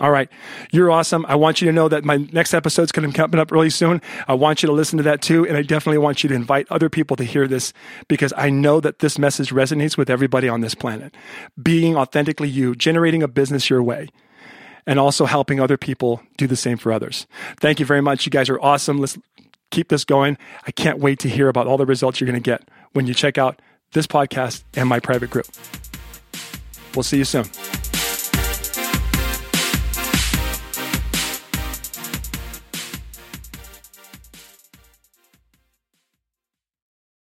All 0.00 0.10
right. 0.10 0.28
You're 0.70 0.90
awesome. 0.90 1.26
I 1.26 1.34
want 1.34 1.60
you 1.60 1.66
to 1.66 1.72
know 1.72 1.88
that 1.88 2.04
my 2.04 2.18
next 2.32 2.54
episode 2.54 2.82
is 2.82 2.92
going 2.92 3.02
to 3.02 3.12
be 3.12 3.16
coming 3.16 3.40
up 3.40 3.50
really 3.50 3.70
soon. 3.70 4.00
I 4.28 4.34
want 4.34 4.62
you 4.62 4.68
to 4.68 4.72
listen 4.72 4.96
to 4.98 5.02
that 5.04 5.22
too. 5.22 5.46
And 5.46 5.56
I 5.56 5.62
definitely 5.62 5.98
want 5.98 6.22
you 6.22 6.28
to 6.28 6.34
invite 6.34 6.66
other 6.70 6.88
people 6.88 7.16
to 7.16 7.24
hear 7.24 7.48
this 7.48 7.72
because 8.06 8.32
I 8.36 8.50
know 8.50 8.80
that 8.80 9.00
this 9.00 9.18
message 9.18 9.50
resonates 9.50 9.96
with 9.96 10.08
everybody 10.08 10.48
on 10.48 10.60
this 10.60 10.74
planet. 10.74 11.14
Being 11.60 11.96
authentically 11.96 12.48
you, 12.48 12.74
generating 12.76 13.22
a 13.22 13.28
business 13.28 13.68
your 13.68 13.82
way 13.82 14.08
and 14.86 14.98
also 14.98 15.26
helping 15.26 15.60
other 15.60 15.76
people 15.76 16.22
do 16.36 16.46
the 16.46 16.56
same 16.56 16.78
for 16.78 16.92
others. 16.92 17.26
Thank 17.60 17.80
you 17.80 17.86
very 17.86 18.00
much. 18.00 18.24
You 18.24 18.30
guys 18.30 18.48
are 18.48 18.60
awesome. 18.60 18.98
Let's 18.98 19.18
keep 19.70 19.88
this 19.88 20.04
going. 20.04 20.38
I 20.66 20.70
can't 20.70 20.98
wait 20.98 21.18
to 21.20 21.28
hear 21.28 21.48
about 21.48 21.66
all 21.66 21.76
the 21.76 21.86
results 21.86 22.20
you're 22.20 22.30
going 22.30 22.42
to 22.42 22.50
get 22.50 22.68
when 22.92 23.06
you 23.06 23.14
check 23.14 23.36
out 23.36 23.60
this 23.92 24.06
podcast 24.06 24.62
and 24.74 24.88
my 24.88 25.00
private 25.00 25.30
group. 25.30 25.46
We'll 26.94 27.02
see 27.02 27.18
you 27.18 27.24
soon. 27.24 27.44